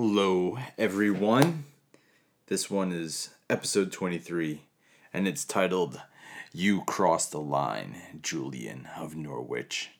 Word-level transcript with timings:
Hello, 0.00 0.56
everyone. 0.78 1.64
This 2.46 2.70
one 2.70 2.92
is 2.92 3.30
episode 3.50 3.90
23, 3.90 4.62
and 5.12 5.26
it's 5.26 5.44
titled 5.44 6.00
You 6.52 6.84
Crossed 6.84 7.32
the 7.32 7.40
Line, 7.40 7.96
Julian 8.22 8.88
of 8.96 9.16
Norwich. 9.16 9.90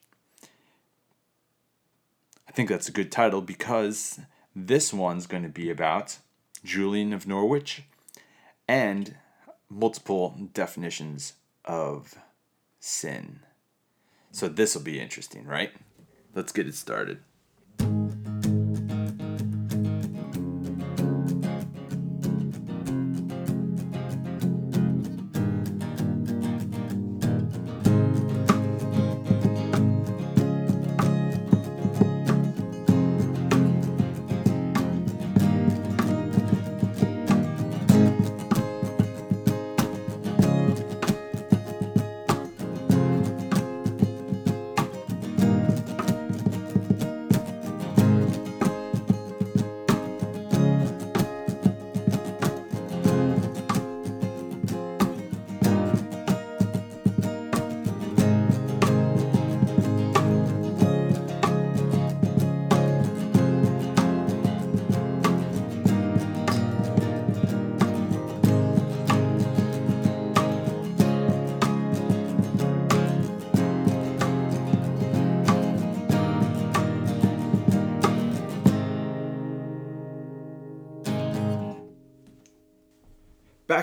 I 2.47 2.53
think 2.53 2.69
that's 2.69 2.87
a 2.87 2.93
good 2.93 3.11
title 3.11 3.41
because 3.41 4.21
this 4.55 4.93
one's 4.93 5.27
going 5.27 5.43
to 5.43 5.49
be 5.49 5.69
about 5.69 6.19
Julian 6.63 7.11
of 7.11 7.27
Norwich 7.27 7.83
and 8.69 9.15
multiple 9.69 10.47
definitions 10.53 11.33
of 11.65 12.15
sin. 12.79 13.41
So 14.31 14.47
this 14.47 14.75
will 14.75 14.81
be 14.83 15.01
interesting, 15.01 15.45
right? 15.45 15.73
Let's 16.33 16.53
get 16.53 16.69
it 16.69 16.75
started. 16.75 17.19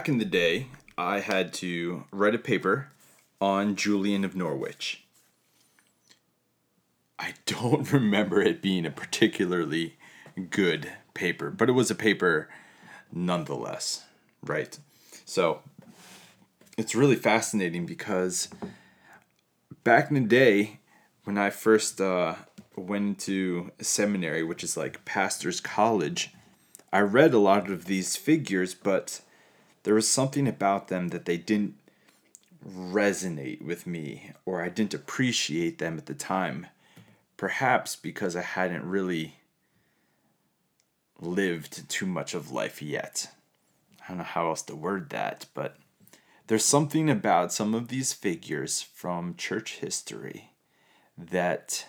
Back 0.07 0.12
in 0.12 0.19
the 0.19 0.25
day, 0.25 0.69
I 0.97 1.19
had 1.19 1.53
to 1.55 2.05
write 2.12 2.37
a 2.37 2.39
paper 2.39 2.93
on 3.41 3.75
Julian 3.75 4.25
of 4.25 4.37
Norwich. 4.37 5.03
I 7.19 7.35
don't 7.45 7.93
remember 7.93 8.41
it 8.41 8.62
being 8.62 8.87
a 8.87 8.93
particularly 8.93 9.97
good 10.49 10.93
paper, 11.12 11.51
but 11.51 11.69
it 11.69 11.73
was 11.73 11.91
a 11.91 11.97
paper 11.97 12.49
nonetheless, 13.12 14.05
right? 14.45 14.79
So 15.25 15.62
it's 16.79 16.95
really 16.95 17.17
fascinating 17.17 17.84
because 17.84 18.49
back 19.83 20.09
in 20.09 20.15
the 20.15 20.21
day, 20.21 20.79
when 21.25 21.37
I 21.37 21.51
first 21.51 22.01
uh, 22.01 22.37
went 22.77 23.19
to 23.23 23.73
seminary, 23.81 24.45
which 24.45 24.62
is 24.62 24.77
like 24.77 25.05
pastor's 25.05 25.61
college, 25.61 26.33
I 26.93 27.01
read 27.01 27.34
a 27.34 27.41
lot 27.41 27.69
of 27.69 27.87
these 27.87 28.15
figures, 28.15 28.73
but 28.73 29.21
there 29.87 29.95
was 29.95 30.09
something 30.09 30.48
about 30.48 30.89
them 30.89 31.09
that 31.11 31.27
they 31.27 31.37
didn't 31.37 31.77
resonate 32.69 33.62
with 33.62 33.87
me 33.87 34.33
or 34.44 34.60
I 34.60 34.69
didn't 34.69 34.94
appreciate 34.94 35.78
them 35.78 35.97
at 35.97 36.06
the 36.06 36.15
time. 36.15 36.66
Perhaps 37.37 37.94
because 37.94 38.34
I 38.34 38.43
hadn't 38.43 38.83
really 38.84 39.37
lived 41.21 41.88
too 41.88 42.05
much 42.05 42.34
of 42.34 42.50
life 42.50 42.83
yet. 42.83 43.28
I 44.03 44.09
don't 44.09 44.19
know 44.19 44.25
how 44.25 44.49
else 44.49 44.62
to 44.62 44.75
word 44.75 45.10
that, 45.10 45.47
but 45.55 45.77
there's 46.49 46.65
something 46.65 47.09
about 47.09 47.53
some 47.53 47.72
of 47.72 47.87
these 47.87 48.12
figures 48.12 48.83
from 48.83 49.37
church 49.37 49.77
history 49.77 50.50
that 51.16 51.87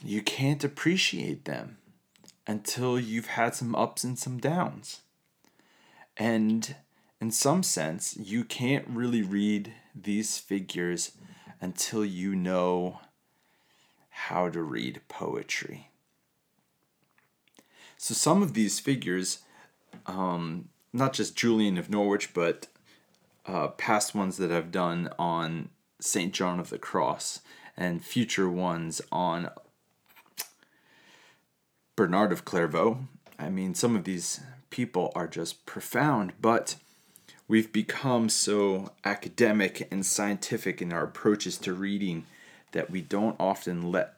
you 0.00 0.22
can't 0.22 0.62
appreciate 0.62 1.44
them 1.44 1.78
until 2.46 3.00
you've 3.00 3.26
had 3.26 3.56
some 3.56 3.74
ups 3.74 4.04
and 4.04 4.16
some 4.16 4.38
downs. 4.38 5.00
And 6.16 6.74
in 7.20 7.30
some 7.30 7.62
sense, 7.62 8.16
you 8.16 8.44
can't 8.44 8.86
really 8.88 9.22
read 9.22 9.72
these 9.94 10.38
figures 10.38 11.12
until 11.60 12.04
you 12.04 12.34
know 12.34 13.00
how 14.10 14.48
to 14.48 14.62
read 14.62 15.00
poetry. 15.08 15.90
So, 17.96 18.14
some 18.14 18.42
of 18.42 18.54
these 18.54 18.78
figures, 18.80 19.38
um, 20.06 20.68
not 20.92 21.14
just 21.14 21.36
Julian 21.36 21.78
of 21.78 21.88
Norwich, 21.90 22.34
but 22.34 22.66
uh, 23.46 23.68
past 23.68 24.14
ones 24.14 24.36
that 24.36 24.52
I've 24.52 24.70
done 24.70 25.08
on 25.18 25.70
St. 26.00 26.32
John 26.32 26.60
of 26.60 26.70
the 26.70 26.78
Cross, 26.78 27.40
and 27.76 28.04
future 28.04 28.48
ones 28.48 29.00
on 29.10 29.50
Bernard 31.96 32.32
of 32.32 32.44
Clairvaux. 32.44 32.98
I 33.38 33.48
mean, 33.48 33.74
some 33.74 33.96
of 33.96 34.04
these 34.04 34.40
people 34.74 35.12
are 35.14 35.28
just 35.28 35.64
profound, 35.66 36.32
but 36.40 36.74
we've 37.46 37.72
become 37.72 38.28
so 38.28 38.90
academic 39.04 39.86
and 39.92 40.04
scientific 40.04 40.82
in 40.82 40.92
our 40.92 41.04
approaches 41.04 41.56
to 41.56 41.72
reading 41.72 42.26
that 42.72 42.90
we 42.90 43.00
don't 43.00 43.36
often 43.38 43.92
let 43.92 44.14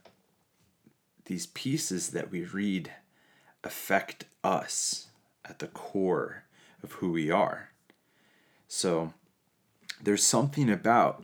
these 1.27 1.45
pieces 1.49 2.09
that 2.12 2.31
we 2.31 2.43
read 2.43 2.91
affect 3.62 4.25
us 4.43 5.09
at 5.45 5.59
the 5.59 5.66
core 5.66 6.45
of 6.83 6.93
who 6.93 7.12
we 7.12 7.31
are. 7.31 7.69
So 8.66 9.12
there's 10.03 10.25
something 10.25 10.71
about 10.71 11.22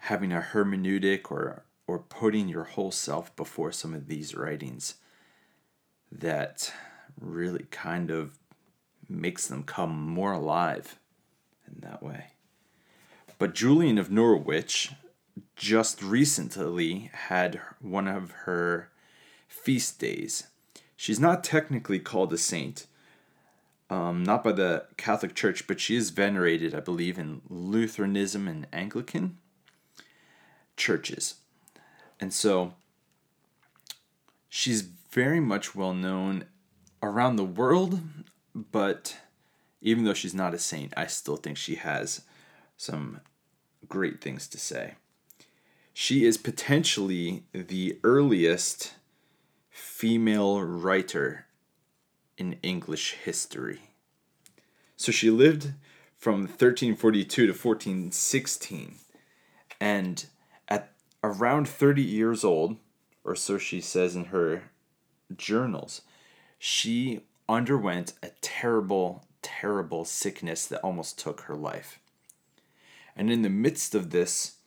having 0.00 0.32
a 0.32 0.46
hermeneutic 0.52 1.30
or 1.30 1.62
or 1.86 1.98
putting 1.98 2.46
your 2.46 2.64
whole 2.64 2.90
self 2.90 3.34
before 3.36 3.72
some 3.72 3.94
of 3.94 4.06
these 4.06 4.34
writings 4.34 4.96
that 6.10 6.70
really 7.22 7.66
kind 7.70 8.10
of 8.10 8.38
makes 9.08 9.46
them 9.46 9.62
come 9.62 9.98
more 10.08 10.32
alive 10.32 10.98
in 11.66 11.80
that 11.80 12.02
way. 12.02 12.26
But 13.38 13.54
Julian 13.54 13.98
of 13.98 14.10
Norwich 14.10 14.92
just 15.56 16.02
recently 16.02 17.10
had 17.12 17.60
one 17.80 18.08
of 18.08 18.30
her 18.44 18.90
feast 19.48 19.98
days. 19.98 20.44
She's 20.96 21.20
not 21.20 21.42
technically 21.42 21.98
called 21.98 22.32
a 22.32 22.38
saint, 22.38 22.86
um, 23.90 24.22
not 24.22 24.44
by 24.44 24.52
the 24.52 24.86
Catholic 24.96 25.34
Church, 25.34 25.66
but 25.66 25.80
she 25.80 25.96
is 25.96 26.10
venerated, 26.10 26.74
I 26.74 26.80
believe, 26.80 27.18
in 27.18 27.42
Lutheranism 27.48 28.46
and 28.48 28.66
Anglican 28.72 29.38
churches. 30.76 31.36
And 32.20 32.32
so 32.32 32.74
she's 34.48 34.82
very 35.10 35.40
much 35.40 35.74
well 35.74 35.94
known 35.94 36.44
around 37.02 37.36
the 37.36 37.44
world, 37.44 38.00
but 38.54 39.16
even 39.80 40.04
though 40.04 40.14
she's 40.14 40.34
not 40.34 40.54
a 40.54 40.58
saint, 40.58 40.92
I 40.96 41.06
still 41.06 41.36
think 41.36 41.56
she 41.56 41.74
has 41.74 42.22
some 42.76 43.20
great 43.88 44.20
things 44.20 44.46
to 44.48 44.58
say. 44.58 44.94
She 45.92 46.24
is 46.24 46.38
potentially 46.38 47.42
the 47.52 47.98
earliest 48.02 48.94
female 49.68 50.62
writer 50.62 51.46
in 52.38 52.58
English 52.62 53.16
history. 53.24 53.80
So 54.96 55.12
she 55.12 55.30
lived 55.30 55.72
from 56.16 56.42
1342 56.42 57.46
to 57.46 57.52
1416. 57.52 58.94
And 59.80 60.24
at 60.68 60.92
around 61.24 61.68
30 61.68 62.02
years 62.02 62.44
old, 62.44 62.76
or 63.24 63.34
so 63.34 63.58
she 63.58 63.80
says 63.80 64.14
in 64.14 64.26
her 64.26 64.70
journals, 65.36 66.02
she 66.64 67.18
underwent 67.48 68.12
a 68.22 68.30
terrible, 68.40 69.24
terrible 69.42 70.04
sickness 70.04 70.64
that 70.64 70.80
almost 70.82 71.18
took 71.18 71.40
her 71.40 71.56
life. 71.56 71.98
And 73.16 73.32
in 73.32 73.42
the 73.42 73.50
midst 73.50 73.96
of 73.96 74.10
this, 74.10 74.58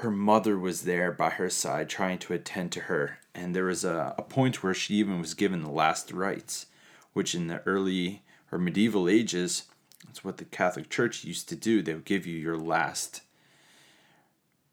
her 0.00 0.10
mother 0.10 0.58
was 0.58 0.82
there 0.82 1.12
by 1.12 1.30
her 1.30 1.48
side 1.48 1.88
trying 1.88 2.18
to 2.18 2.34
attend 2.34 2.72
to 2.72 2.80
her. 2.80 3.20
And 3.34 3.56
there 3.56 3.64
was 3.64 3.86
a, 3.86 4.14
a 4.18 4.22
point 4.22 4.62
where 4.62 4.74
she 4.74 4.96
even 4.96 5.18
was 5.18 5.32
given 5.32 5.62
the 5.62 5.70
last 5.70 6.12
rites, 6.12 6.66
which 7.14 7.34
in 7.34 7.46
the 7.46 7.62
early 7.62 8.22
or 8.52 8.58
medieval 8.58 9.08
ages, 9.08 9.62
that's 10.04 10.22
what 10.22 10.36
the 10.36 10.44
Catholic 10.44 10.90
Church 10.90 11.24
used 11.24 11.48
to 11.48 11.56
do. 11.56 11.80
They 11.80 11.94
would 11.94 12.04
give 12.04 12.26
you 12.26 12.36
your 12.36 12.58
last 12.58 13.22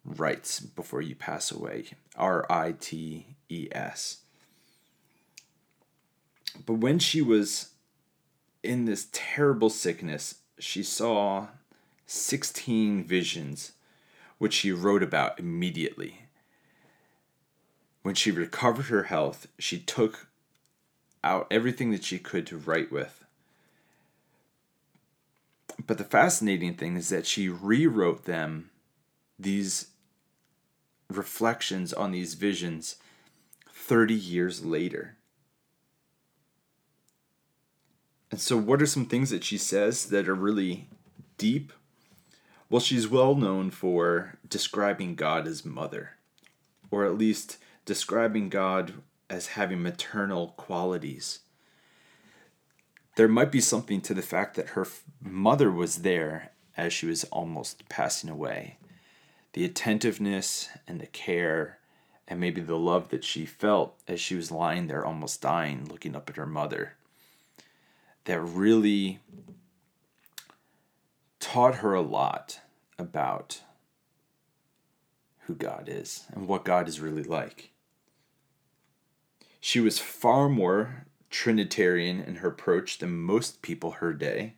rites 0.04 0.60
before 0.60 1.02
you 1.02 1.16
pass 1.16 1.50
away. 1.50 1.92
R 2.18 2.46
I 2.50 2.74
T 2.78 3.38
E 3.48 3.70
S. 3.72 4.24
But 6.66 6.76
when 6.76 7.00
she 7.00 7.22
was 7.22 7.70
in 8.64 8.86
this 8.86 9.08
terrible 9.12 9.70
sickness, 9.70 10.36
she 10.60 10.84
saw 10.84 11.48
16 12.06 13.04
visions, 13.04 13.74
which 14.38 14.54
she 14.54 14.72
wrote 14.72 15.04
about 15.04 15.40
immediately. 15.40 16.22
When 18.02 18.16
she 18.16 18.32
recovered 18.32 18.86
her 18.86 19.04
health, 19.04 19.48
she 19.60 19.80
took 19.80 20.28
out 21.24 21.48
everything 21.52 21.92
that 21.92 22.04
she 22.04 22.20
could 22.20 22.48
to 22.48 22.58
write 22.58 22.92
with. 22.92 23.24
But 25.86 25.98
the 25.98 26.04
fascinating 26.04 26.76
thing 26.76 26.96
is 26.96 27.10
that 27.10 27.26
she 27.26 27.50
rewrote 27.50 28.26
them, 28.26 28.72
these 29.38 29.88
reflections 31.10 31.94
on 31.94 32.12
these 32.12 32.34
visions, 32.34 32.96
30 33.70 34.14
years 34.14 34.66
later. 34.66 35.17
And 38.30 38.42
so, 38.42 38.58
what 38.58 38.82
are 38.82 38.88
some 38.88 39.06
things 39.06 39.30
that 39.30 39.44
she 39.44 39.58
says 39.58 40.08
that 40.08 40.28
are 40.28 40.36
really 40.36 40.88
deep? 41.38 41.72
Well, 42.70 42.82
she's 42.82 43.08
well 43.08 43.36
known 43.36 43.72
for 43.72 44.38
describing 44.48 45.16
God 45.16 45.48
as 45.48 45.64
mother, 45.64 46.12
or 46.92 47.06
at 47.06 47.18
least 47.18 47.58
describing 47.86 48.50
God 48.50 48.96
as 49.30 49.48
having 49.48 49.82
maternal 49.82 50.50
qualities. 50.58 51.40
There 53.16 53.30
might 53.30 53.52
be 53.52 53.62
something 53.62 54.02
to 54.02 54.14
the 54.14 54.22
fact 54.22 54.56
that 54.56 54.70
her 54.70 54.86
mother 55.22 55.72
was 55.72 55.98
there 55.98 56.52
as 56.76 56.92
she 56.92 57.06
was 57.06 57.24
almost 57.26 57.88
passing 57.88 58.30
away. 58.30 58.78
The 59.54 59.64
attentiveness 59.64 60.70
and 60.88 61.00
the 61.00 61.08
care, 61.08 61.80
and 62.28 62.40
maybe 62.40 62.62
the 62.62 62.78
love 62.78 63.10
that 63.10 63.24
she 63.24 63.46
felt 63.46 63.98
as 64.08 64.20
she 64.20 64.36
was 64.36 64.52
lying 64.52 64.88
there 64.88 65.06
almost 65.06 65.42
dying, 65.42 65.86
looking 65.86 66.16
up 66.16 66.30
at 66.30 66.36
her 66.36 66.46
mother 66.46 66.97
that 68.28 68.42
really 68.42 69.20
taught 71.40 71.76
her 71.76 71.94
a 71.94 72.02
lot 72.02 72.60
about 73.00 73.62
who 75.44 75.56
God 75.56 75.88
is 75.88 76.26
and 76.34 76.46
what 76.46 76.66
God 76.66 76.90
is 76.90 77.00
really 77.00 77.24
like. 77.24 77.72
She 79.62 79.80
was 79.80 79.98
far 79.98 80.50
more 80.50 81.06
Trinitarian 81.30 82.20
in 82.20 82.36
her 82.36 82.50
approach 82.50 82.98
than 82.98 83.18
most 83.18 83.62
people 83.62 83.92
her 83.92 84.12
day. 84.12 84.56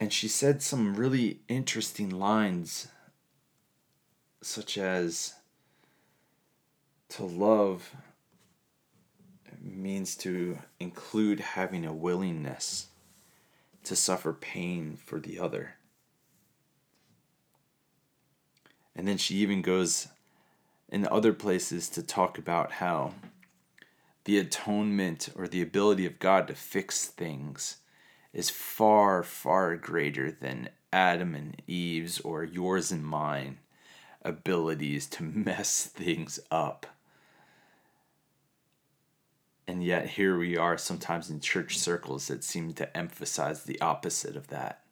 And 0.00 0.10
she 0.10 0.28
said 0.28 0.62
some 0.62 0.94
really 0.94 1.40
interesting 1.48 2.08
lines, 2.08 2.88
such 4.40 4.78
as 4.78 5.34
to 7.10 7.24
love 7.24 7.94
means 9.62 10.16
to 10.16 10.58
include 10.80 11.40
having 11.40 11.84
a 11.86 11.92
willingness 11.92 12.88
to 13.84 13.96
suffer 13.96 14.32
pain 14.32 14.96
for 14.96 15.20
the 15.20 15.38
other. 15.38 15.74
And 18.94 19.08
then 19.08 19.16
she 19.16 19.36
even 19.36 19.62
goes 19.62 20.08
in 20.88 21.06
other 21.08 21.32
places 21.32 21.88
to 21.90 22.02
talk 22.02 22.38
about 22.38 22.72
how 22.72 23.14
the 24.24 24.38
atonement 24.38 25.30
or 25.34 25.48
the 25.48 25.62
ability 25.62 26.06
of 26.06 26.18
God 26.18 26.46
to 26.48 26.54
fix 26.54 27.06
things 27.06 27.78
is 28.32 28.50
far, 28.50 29.22
far 29.22 29.76
greater 29.76 30.30
than 30.30 30.68
Adam 30.92 31.34
and 31.34 31.60
Eve's 31.66 32.20
or 32.20 32.44
yours 32.44 32.92
and 32.92 33.04
mine 33.04 33.58
abilities 34.22 35.06
to 35.06 35.22
mess 35.22 35.86
things 35.86 36.38
up. 36.50 36.86
And 39.66 39.84
yet, 39.84 40.10
here 40.10 40.36
we 40.36 40.56
are 40.56 40.76
sometimes 40.76 41.30
in 41.30 41.40
church 41.40 41.78
circles 41.78 42.26
that 42.28 42.42
seem 42.42 42.72
to 42.74 42.96
emphasize 42.96 43.62
the 43.62 43.80
opposite 43.80 44.36
of 44.36 44.48
that. 44.48 44.82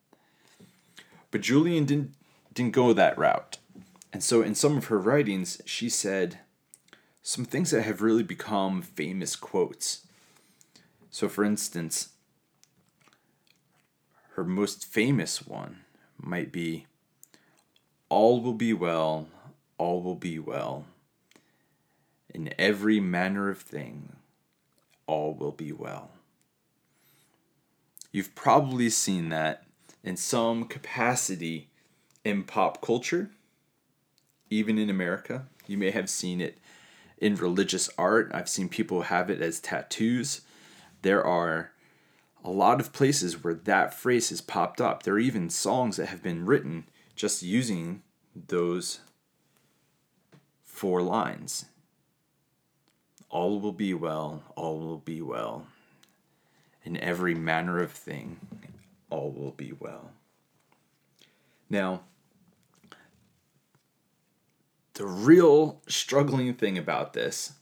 But 1.30 1.40
Julian 1.40 1.86
didn't, 1.86 2.14
didn't 2.54 2.72
go 2.72 2.92
that 2.92 3.18
route. 3.18 3.58
And 4.12 4.22
so, 4.22 4.42
in 4.42 4.54
some 4.54 4.76
of 4.76 4.86
her 4.86 4.98
writings, 4.98 5.60
she 5.64 5.88
said 5.88 6.38
some 7.22 7.44
things 7.44 7.70
that 7.70 7.82
have 7.82 8.00
really 8.00 8.22
become 8.22 8.80
famous 8.80 9.36
quotes. 9.36 10.06
So, 11.10 11.28
for 11.28 11.44
instance, 11.44 12.10
her 14.34 14.44
most 14.44 14.86
famous 14.86 15.46
one 15.46 15.80
might 16.16 16.52
be 16.52 16.86
All 18.08 18.40
will 18.40 18.54
be 18.54 18.72
well, 18.72 19.28
all 19.78 20.02
will 20.02 20.14
be 20.14 20.38
well. 20.38 20.86
In 22.32 22.54
every 22.58 23.00
manner 23.00 23.50
of 23.50 23.60
thing, 23.60 24.16
all 25.10 25.34
will 25.34 25.50
be 25.52 25.72
well. 25.72 26.12
You've 28.12 28.34
probably 28.36 28.88
seen 28.90 29.28
that 29.30 29.64
in 30.04 30.16
some 30.16 30.64
capacity 30.64 31.68
in 32.24 32.44
pop 32.44 32.80
culture, 32.80 33.30
even 34.48 34.78
in 34.78 34.88
America. 34.88 35.46
You 35.66 35.76
may 35.78 35.90
have 35.90 36.08
seen 36.08 36.40
it 36.40 36.58
in 37.18 37.34
religious 37.34 37.90
art. 37.98 38.30
I've 38.32 38.48
seen 38.48 38.68
people 38.68 39.02
have 39.02 39.30
it 39.30 39.42
as 39.42 39.58
tattoos. 39.58 40.42
There 41.02 41.24
are 41.24 41.72
a 42.44 42.50
lot 42.50 42.80
of 42.80 42.92
places 42.92 43.42
where 43.42 43.54
that 43.54 43.92
phrase 43.92 44.30
has 44.30 44.40
popped 44.40 44.80
up. 44.80 45.02
There 45.02 45.14
are 45.14 45.18
even 45.18 45.50
songs 45.50 45.96
that 45.96 46.06
have 46.06 46.22
been 46.22 46.46
written 46.46 46.84
just 47.16 47.42
using 47.42 48.02
those 48.34 49.00
four 50.62 51.02
lines 51.02 51.66
all 53.30 53.60
will 53.60 53.72
be 53.72 53.94
well, 53.94 54.42
all 54.56 54.80
will 54.80 54.98
be 54.98 55.22
well. 55.22 55.66
In 56.84 56.96
every 56.96 57.34
manner 57.34 57.80
of 57.80 57.92
thing, 57.92 58.38
all 59.08 59.30
will 59.30 59.52
be 59.52 59.72
well. 59.78 60.10
Now, 61.68 62.02
the 64.94 65.06
real 65.06 65.80
struggling 65.86 66.52
thing 66.54 66.76
about 66.76 67.12
this 67.12 67.52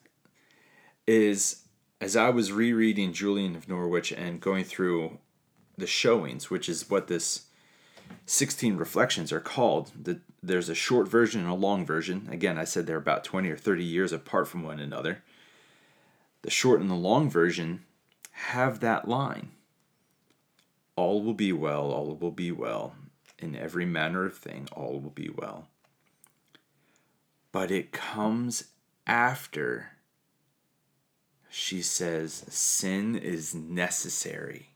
is 1.07 1.65
as 2.01 2.17
I 2.17 2.31
was 2.31 2.53
rereading 2.53 3.13
Julian 3.13 3.55
of 3.55 3.69
Norwich 3.69 4.13
and 4.13 4.41
going 4.41 4.65
through 4.65 5.19
the 5.77 5.87
showings, 5.87 6.49
which 6.49 6.69
is 6.69 6.89
what 6.89 7.09
this 7.09 7.47
16 8.27 8.77
reflections 8.77 9.33
are 9.33 9.41
called, 9.41 9.93
the, 10.01 10.21
there's 10.43 10.69
a 10.69 10.75
short 10.75 11.09
version 11.09 11.43
and 11.43 11.51
a 11.51 11.55
long 11.55 11.85
version. 11.85 12.29
Again, 12.31 12.57
I 12.57 12.65
said 12.65 12.87
they're 12.87 12.97
about 12.97 13.25
20 13.25 13.51
or 13.51 13.57
30 13.57 13.85
years 13.85 14.13
apart 14.13 14.49
from 14.49 14.63
one 14.63 14.81
another 14.81 15.23
the 16.49 16.55
short 16.55 16.81
and 16.81 16.91
the 16.91 16.95
long 16.95 17.29
version 17.29 17.85
have 18.31 18.81
that 18.81 19.07
line 19.07 19.51
All 20.97 21.23
will 21.23 21.35
be 21.35 21.53
well, 21.53 21.93
all 21.93 22.17
will 22.17 22.31
be 22.31 22.51
well. 22.51 22.95
In 23.39 23.55
every 23.55 23.85
manner 23.85 24.25
of 24.25 24.35
thing, 24.35 24.67
all 24.73 24.99
will 24.99 25.11
be 25.11 25.29
well. 25.29 25.69
But 27.53 27.71
it 27.71 27.93
comes 27.93 28.65
after 29.07 29.91
she 31.51 31.83
says 31.83 32.47
sin 32.49 33.15
is 33.15 33.55
necessary. 33.55 34.71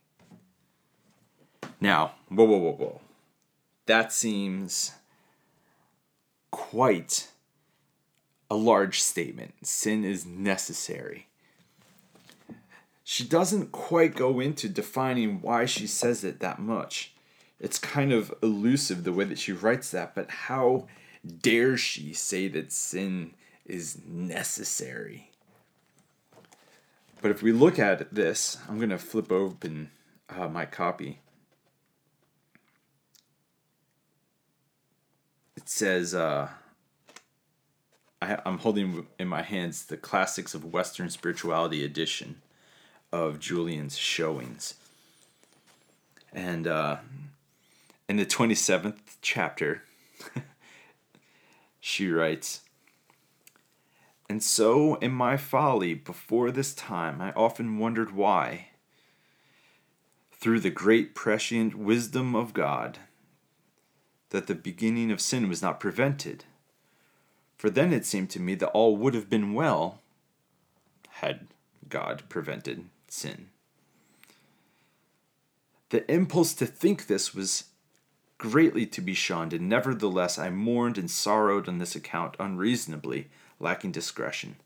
Now, 1.81 2.17
whoa, 2.29 2.45
whoa, 2.45 2.59
whoa, 2.59 2.73
whoa. 2.73 3.00
That 3.87 4.12
seems 4.12 4.93
quite 6.50 7.29
a 8.50 8.57
large 8.57 9.00
statement. 9.00 9.67
Sin 9.67 10.05
is 10.05 10.26
necessary 10.26 11.29
she 13.04 13.25
doesn't 13.25 13.73
quite 13.73 14.14
go 14.14 14.40
into 14.40 14.68
defining 14.68 15.40
why 15.40 15.66
she 15.66 15.87
says 15.87 16.23
it 16.25 16.40
that 16.40 16.59
much. 16.59 17.12
It's 17.59 17.78
kind 17.78 18.12
of 18.12 18.32
elusive 18.42 19.04
the 19.04 19.12
way 19.12 19.25
that 19.25 19.38
she 19.38 19.52
writes 19.52 19.90
that, 19.90 20.14
but 20.14 20.30
how 20.30 20.87
dare 21.40 21.76
she 21.76 22.12
say 22.12 22.49
that 22.49 22.73
sin 22.73 23.35
is 23.64 23.99
necessary? 24.06 25.30
But 27.21 27.30
if 27.30 27.42
we 27.42 27.52
look 27.52 27.78
at 27.78 28.12
this, 28.12 28.59
I'm 28.68 28.78
going 28.78 28.90
to 28.90 28.99
flip 28.99 29.30
open 29.30 29.90
uh, 30.28 30.49
my 30.49 30.66
copy. 30.66 31.21
It 35.56 35.68
says, 35.68 36.14
uh, 36.14 36.49
I, 38.21 38.38
I'm 38.44 38.59
holding 38.59 39.06
in 39.21 39.28
my 39.28 39.42
hands 39.42 39.85
the 39.85 39.97
Classics 39.97 40.54
of 40.54 40.73
Western 40.73 41.11
Spirituality 41.11 41.85
edition 41.85 42.42
of 43.12 43.38
Julian's 43.38 43.97
showings. 43.97 44.75
And 46.33 46.66
uh, 46.66 46.97
in 48.09 48.16
the 48.16 48.25
27th 48.25 48.99
chapter, 49.21 49.83
she 51.81 52.11
writes, 52.11 52.62
And 54.28 54.42
so 54.42 54.95
in 54.97 55.12
my 55.12 55.37
folly 55.37 55.95
before 55.95 56.50
this 56.50 56.75
time, 56.75 57.21
I 57.21 57.33
often 57.33 57.78
wondered 57.78 58.12
why, 58.12 58.69
through 60.33 60.61
the 60.61 60.71
great 60.71 61.14
prescient 61.14 61.75
wisdom 61.75 62.35
of 62.35 62.54
God, 62.54 62.99
that 64.31 64.47
the 64.47 64.54
beginning 64.54 65.11
of 65.11 65.21
sin 65.21 65.49
was 65.49 65.61
not 65.61 65.78
prevented. 65.78 66.45
For 67.59 67.69
then 67.69 67.92
it 67.92 68.07
seemed 68.07 68.31
to 68.31 68.40
me 68.40 68.54
that 68.57 68.71
all 68.71 68.97
would 68.97 69.12
have 69.14 69.28
been 69.28 69.52
well 69.52 70.00
had 71.11 71.49
God 71.90 72.23
prevented 72.31 72.87
sin. 73.12 73.49
The 75.90 76.11
impulse 76.11 76.54
to 76.54 76.66
think 76.66 77.07
this 77.07 77.35
was 77.35 77.64
greatly 78.38 78.87
to 78.87 79.00
be 79.00 79.14
shunned, 79.14 79.52
and 79.52 79.69
nevertheless 79.69 80.38
I 80.38 80.50
mourned 80.50 80.99
and 80.99 81.11
sorrowed 81.11 81.69
on 81.69 81.78
this 81.78 81.95
account 81.95 82.35
unreasonably, 82.40 83.28
lacking 83.61 83.92
discretion. 83.92 84.57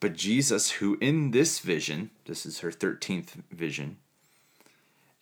But 0.00 0.14
Jesus, 0.14 0.72
who 0.72 0.98
in 1.00 1.30
this 1.30 1.60
vision, 1.60 2.10
this 2.26 2.44
is 2.44 2.60
her 2.60 2.70
13th 2.70 3.42
vision, 3.50 3.98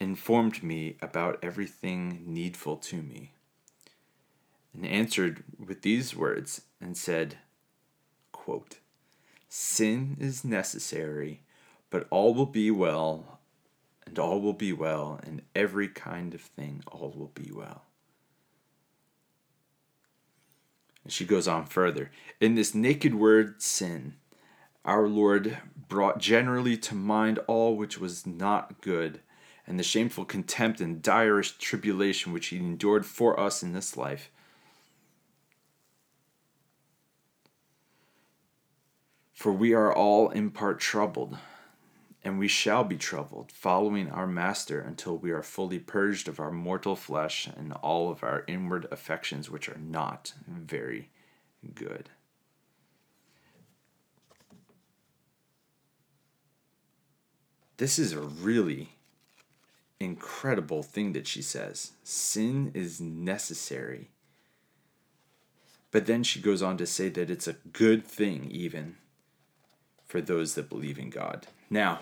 informed 0.00 0.62
me 0.62 0.96
about 1.00 1.38
everything 1.42 2.22
needful 2.26 2.76
to 2.78 3.02
me, 3.02 3.32
and 4.74 4.86
answered 4.86 5.44
with 5.64 5.82
these 5.82 6.16
words 6.16 6.62
and 6.80 6.96
said, 6.96 7.36
quote, 8.32 8.78
Sin 9.48 10.16
is 10.18 10.44
necessary, 10.44 11.42
but 11.92 12.06
all 12.08 12.32
will 12.32 12.46
be 12.46 12.70
well, 12.70 13.38
and 14.06 14.18
all 14.18 14.40
will 14.40 14.54
be 14.54 14.72
well, 14.72 15.20
and 15.24 15.42
every 15.54 15.86
kind 15.86 16.34
of 16.34 16.40
thing 16.40 16.82
all 16.90 17.12
will 17.14 17.30
be 17.34 17.52
well. 17.52 17.82
And 21.04 21.12
she 21.12 21.26
goes 21.26 21.46
on 21.46 21.66
further. 21.66 22.10
In 22.40 22.54
this 22.54 22.74
naked 22.74 23.14
word, 23.14 23.60
sin, 23.60 24.14
our 24.86 25.06
Lord 25.06 25.58
brought 25.86 26.18
generally 26.18 26.78
to 26.78 26.94
mind 26.94 27.38
all 27.46 27.76
which 27.76 27.98
was 27.98 28.26
not 28.26 28.80
good, 28.80 29.20
and 29.66 29.78
the 29.78 29.84
shameful 29.84 30.24
contempt 30.24 30.80
and 30.80 31.02
direst 31.02 31.60
tribulation 31.60 32.32
which 32.32 32.46
he 32.46 32.56
endured 32.56 33.04
for 33.04 33.38
us 33.38 33.62
in 33.62 33.74
this 33.74 33.98
life. 33.98 34.30
For 39.34 39.52
we 39.52 39.74
are 39.74 39.92
all 39.92 40.30
in 40.30 40.52
part 40.52 40.80
troubled, 40.80 41.36
and 42.24 42.38
we 42.38 42.48
shall 42.48 42.84
be 42.84 42.96
troubled, 42.96 43.50
following 43.50 44.10
our 44.10 44.26
Master 44.26 44.80
until 44.80 45.16
we 45.16 45.32
are 45.32 45.42
fully 45.42 45.78
purged 45.78 46.28
of 46.28 46.38
our 46.38 46.52
mortal 46.52 46.94
flesh 46.94 47.48
and 47.56 47.72
all 47.74 48.10
of 48.10 48.22
our 48.22 48.44
inward 48.46 48.86
affections 48.92 49.50
which 49.50 49.68
are 49.68 49.78
not 49.78 50.32
very 50.46 51.10
good. 51.74 52.10
This 57.76 57.98
is 57.98 58.12
a 58.12 58.20
really 58.20 58.90
incredible 59.98 60.84
thing 60.84 61.12
that 61.14 61.26
she 61.26 61.42
says. 61.42 61.92
Sin 62.04 62.70
is 62.74 63.00
necessary. 63.00 64.10
But 65.90 66.06
then 66.06 66.22
she 66.22 66.40
goes 66.40 66.62
on 66.62 66.76
to 66.78 66.86
say 66.86 67.08
that 67.08 67.30
it's 67.30 67.48
a 67.48 67.56
good 67.72 68.06
thing, 68.06 68.48
even 68.50 68.96
for 70.06 70.20
those 70.20 70.54
that 70.54 70.68
believe 70.68 70.98
in 70.98 71.10
God. 71.10 71.48
Now, 71.68 72.00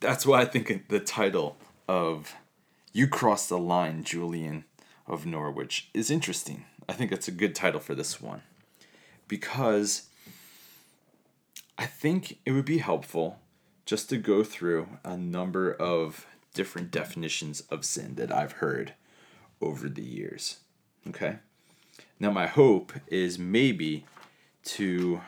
that's 0.00 0.26
why 0.26 0.40
I 0.40 0.44
think 0.44 0.88
the 0.88 1.00
title 1.00 1.56
of 1.88 2.34
You 2.92 3.08
Crossed 3.08 3.48
the 3.48 3.58
Line, 3.58 4.04
Julian 4.04 4.64
of 5.06 5.26
Norwich, 5.26 5.90
is 5.94 6.10
interesting. 6.10 6.64
I 6.88 6.92
think 6.92 7.12
it's 7.12 7.28
a 7.28 7.32
good 7.32 7.54
title 7.54 7.80
for 7.80 7.94
this 7.94 8.20
one 8.20 8.42
because 9.26 10.08
I 11.76 11.86
think 11.86 12.38
it 12.44 12.52
would 12.52 12.64
be 12.64 12.78
helpful 12.78 13.38
just 13.84 14.08
to 14.10 14.16
go 14.16 14.42
through 14.42 14.88
a 15.04 15.16
number 15.16 15.72
of 15.72 16.26
different 16.54 16.90
definitions 16.90 17.60
of 17.70 17.84
sin 17.84 18.16
that 18.16 18.32
I've 18.32 18.52
heard 18.52 18.94
over 19.60 19.88
the 19.88 20.02
years. 20.02 20.58
Okay? 21.06 21.36
Now, 22.20 22.30
my 22.30 22.46
hope 22.46 22.92
is 23.06 23.38
maybe 23.38 24.04
to 24.64 25.20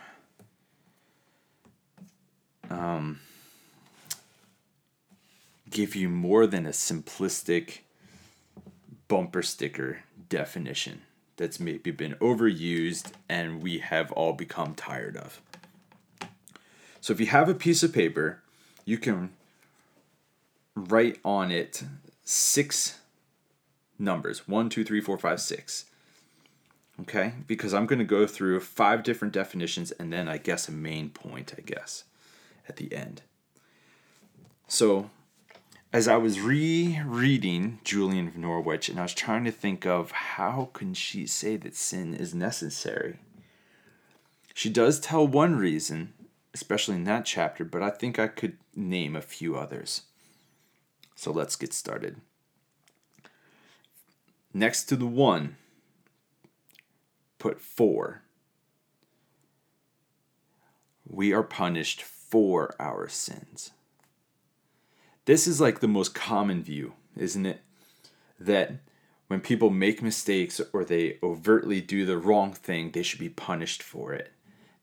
um, 2.69 3.21
give 5.71 5.95
you 5.95 6.09
more 6.09 6.47
than 6.47 6.67
a 6.67 6.71
simplistic 6.71 7.81
bumper 9.09 9.43
sticker 9.43 10.01
definition 10.29 11.03
that's 11.37 11.59
maybe 11.59 11.91
been 11.91 12.15
overused 12.17 13.13
and 13.29 13.63
we 13.63 13.79
have 13.79 14.13
all 14.13 14.33
become 14.33 14.75
tired 14.75 15.17
of. 15.17 15.41
So, 17.01 17.13
if 17.13 17.21
you 17.21 17.27
have 17.27 17.49
a 17.49 17.55
piece 17.55 17.83
of 17.83 17.95
paper, 17.95 18.43
you 18.85 18.99
can 18.99 19.31
write 20.75 21.19
on 21.25 21.51
it 21.51 21.83
six 22.25 22.99
numbers 23.99 24.47
one, 24.47 24.69
two, 24.69 24.85
three, 24.85 25.01
four, 25.01 25.19
five, 25.19 25.41
six. 25.41 25.87
Okay? 27.01 27.33
Because 27.47 27.73
I'm 27.73 27.87
going 27.87 27.99
to 27.99 28.05
go 28.05 28.27
through 28.27 28.61
five 28.61 29.03
different 29.03 29.33
definitions 29.33 29.91
and 29.93 30.13
then 30.13 30.29
I 30.29 30.37
guess 30.37 30.69
a 30.69 30.73
main 30.73 31.11
point, 31.11 31.55
I 31.57 31.63
guess, 31.63 32.05
at 32.69 32.77
the 32.77 32.95
end. 32.95 33.23
So, 34.69 35.11
as 35.93 36.07
I 36.07 36.17
was 36.17 36.41
rereading 36.41 37.81
Julian 37.83 38.29
of 38.29 38.37
Norwich 38.37 38.89
and 38.89 38.99
I 38.99 39.03
was 39.03 39.15
trying 39.15 39.45
to 39.45 39.51
think 39.51 39.85
of 39.85 40.13
how 40.13 40.71
can 40.73 40.95
she 40.95 41.27
say 41.27 41.57
that 41.57 41.75
sin 41.75 42.15
is 42.15 42.35
necessary? 42.35 43.19
She 44.55 44.71
does 44.71 45.01
tell 45.01 45.27
one 45.27 45.57
reason, 45.57 46.13
especially 46.55 46.95
in 46.97 47.05
that 47.05 47.25
chapter, 47.25 47.65
but 47.65 47.83
I 47.83 47.91
think 47.91 48.19
I 48.19 48.29
could 48.29 48.59
name 48.77 49.17
a 49.17 49.23
few 49.23 49.57
others. 49.57 50.03
So 51.17 51.33
let's 51.33 51.57
get 51.57 51.75
started. 51.75 52.21
Next 54.55 54.85
to 54.85 54.97
the 54.97 55.07
one, 55.07 55.57
put 57.39 57.61
for. 57.61 58.23
We 61.09 61.33
are 61.33 61.43
punished 61.43 62.03
for 62.03 62.75
our 62.79 63.09
sins. 63.09 63.73
This 65.25 65.47
is 65.47 65.61
like 65.61 65.81
the 65.81 65.89
most 65.89 66.15
common 66.15 66.63
view, 66.63 66.95
isn't 67.17 67.47
it? 67.47 67.63
That 68.39 68.73
when 69.29 69.41
people 69.41 69.71
make 69.71 70.03
mistakes 70.03 70.61
or 70.73 70.85
they 70.85 71.19
overtly 71.23 71.81
do 71.81 72.05
the 72.05 72.19
wrong 72.19 72.53
thing, 72.53 72.91
they 72.91 73.03
should 73.03 73.21
be 73.21 73.29
punished 73.29 73.83
for 73.83 74.13
it. 74.13 74.33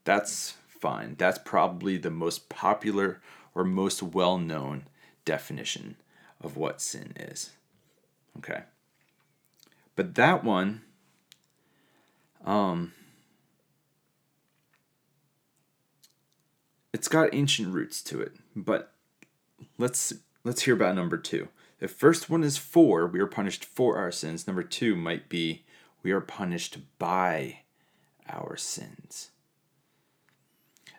That's 0.04 0.56
fine. 0.68 1.16
That's 1.18 1.40
probably 1.40 1.98
the 1.98 2.12
most 2.12 2.48
popular 2.48 3.22
or 3.54 3.64
most 3.66 4.02
well 4.02 4.38
known 4.38 4.86
definition 5.26 5.98
of 6.40 6.56
what 6.56 6.82
sin 6.82 7.14
is. 7.18 7.52
Okay. 8.38 8.64
But 9.96 10.16
that 10.16 10.44
one, 10.44 10.84
um, 12.46 12.94
it's 16.94 17.08
got 17.08 17.34
ancient 17.34 17.74
roots 17.74 18.02
to 18.04 18.22
it. 18.22 18.34
But 18.56 18.94
let's 19.78 20.14
let's 20.48 20.64
hear 20.64 20.74
about 20.74 20.96
number 20.96 21.18
two. 21.18 21.50
The 21.80 21.88
first 21.88 22.30
one 22.30 22.44
is 22.44 22.58
for 22.58 23.06
we 23.06 23.20
are 23.20 23.28
punished 23.28 23.66
for 23.66 23.98
our 23.98 24.12
sins. 24.12 24.48
Number 24.48 24.64
two 24.64 24.96
might 24.96 25.30
be 25.30 25.66
we 26.02 26.12
are 26.12 26.22
punished 26.22 26.78
by 26.98 27.60
our 28.30 28.56
sins. 28.56 29.30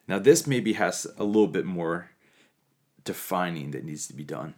Now, 0.07 0.19
this 0.19 0.47
maybe 0.47 0.75
has 0.75 1.07
a 1.19 1.25
little 1.25 1.49
bit 1.49 1.67
more 1.67 2.11
defining 3.05 3.73
that 3.73 3.85
needs 3.85 4.07
to 4.09 4.15
be 4.15 4.25
done. 4.25 4.55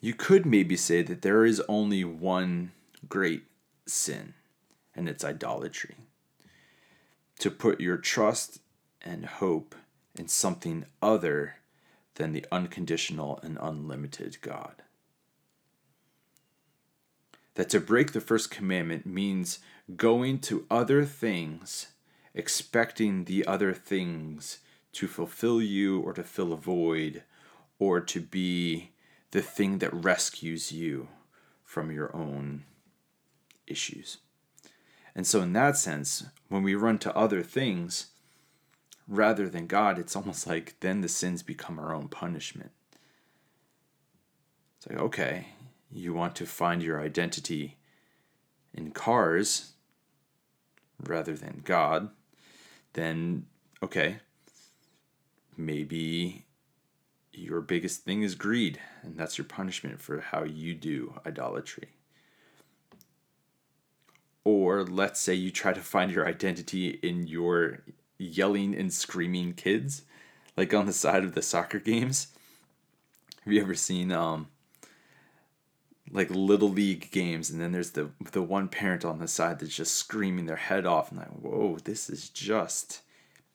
You 0.00 0.14
could 0.14 0.44
maybe 0.44 0.76
say 0.76 1.02
that 1.02 1.22
there 1.22 1.44
is 1.44 1.62
only 1.68 2.04
one 2.04 2.72
great 3.08 3.44
sin, 3.86 4.34
and 4.94 5.08
it's 5.08 5.24
idolatry. 5.24 5.96
To 7.40 7.50
put 7.50 7.80
your 7.80 7.96
trust 7.96 8.60
and 9.02 9.24
hope 9.24 9.74
in 10.18 10.28
something 10.28 10.84
other 11.00 11.56
than 12.16 12.32
the 12.32 12.44
unconditional 12.50 13.40
and 13.42 13.56
unlimited 13.60 14.38
God. 14.42 14.82
That 17.54 17.70
to 17.70 17.80
break 17.80 18.12
the 18.12 18.20
first 18.20 18.50
commandment 18.50 19.06
means 19.06 19.60
going 19.96 20.40
to 20.40 20.66
other 20.70 21.04
things 21.04 21.88
expecting 22.36 23.24
the 23.24 23.46
other 23.46 23.72
things 23.72 24.58
to 24.92 25.08
fulfill 25.08 25.60
you 25.60 26.00
or 26.00 26.12
to 26.12 26.22
fill 26.22 26.52
a 26.52 26.56
void 26.56 27.22
or 27.78 28.00
to 28.00 28.20
be 28.20 28.90
the 29.30 29.42
thing 29.42 29.78
that 29.78 29.92
rescues 29.92 30.70
you 30.70 31.08
from 31.64 31.90
your 31.90 32.14
own 32.14 32.64
issues. 33.66 34.18
And 35.14 35.26
so, 35.26 35.40
in 35.40 35.54
that 35.54 35.78
sense, 35.78 36.26
when 36.48 36.62
we 36.62 36.74
run 36.74 36.98
to 37.00 37.16
other 37.16 37.42
things 37.42 38.08
rather 39.08 39.48
than 39.48 39.66
God, 39.66 39.98
it's 39.98 40.16
almost 40.16 40.46
like 40.46 40.76
then 40.80 41.00
the 41.00 41.08
sins 41.08 41.42
become 41.42 41.78
our 41.78 41.94
own 41.94 42.08
punishment. 42.08 42.70
It's 44.76 44.88
like, 44.88 44.98
okay, 44.98 45.48
you 45.90 46.12
want 46.12 46.34
to 46.36 46.46
find 46.46 46.82
your 46.82 47.00
identity 47.00 47.76
in 48.74 48.90
cars 48.90 49.72
rather 50.98 51.34
than 51.34 51.62
God 51.64 52.10
then 52.96 53.44
okay, 53.82 54.16
maybe 55.56 56.46
your 57.30 57.60
biggest 57.60 58.02
thing 58.02 58.22
is 58.22 58.34
greed, 58.34 58.80
and 59.02 59.16
that's 59.16 59.38
your 59.38 59.44
punishment 59.44 60.00
for 60.00 60.20
how 60.20 60.42
you 60.44 60.74
do 60.74 61.20
idolatry. 61.24 61.90
Or 64.44 64.82
let's 64.82 65.20
say 65.20 65.34
you 65.34 65.50
try 65.50 65.74
to 65.74 65.80
find 65.80 66.10
your 66.10 66.26
identity 66.26 66.88
in 67.02 67.26
your 67.26 67.82
yelling 68.18 68.74
and 68.74 68.92
screaming 68.92 69.54
kids, 69.54 70.02
like 70.56 70.72
on 70.72 70.86
the 70.86 70.92
side 70.92 71.24
of 71.24 71.34
the 71.34 71.42
soccer 71.42 71.78
games. 71.78 72.28
Have 73.44 73.52
you 73.52 73.60
ever 73.60 73.74
seen 73.74 74.10
um 74.10 74.48
like 76.10 76.30
little 76.30 76.68
league 76.68 77.10
games 77.10 77.50
and 77.50 77.60
then 77.60 77.72
there's 77.72 77.90
the 77.92 78.10
the 78.32 78.42
one 78.42 78.68
parent 78.68 79.04
on 79.04 79.18
the 79.18 79.28
side 79.28 79.58
that's 79.58 79.74
just 79.74 79.94
screaming 79.94 80.46
their 80.46 80.56
head 80.56 80.86
off 80.86 81.10
and 81.10 81.18
like, 81.18 81.28
whoa, 81.28 81.78
this 81.84 82.08
is 82.08 82.28
just 82.28 83.02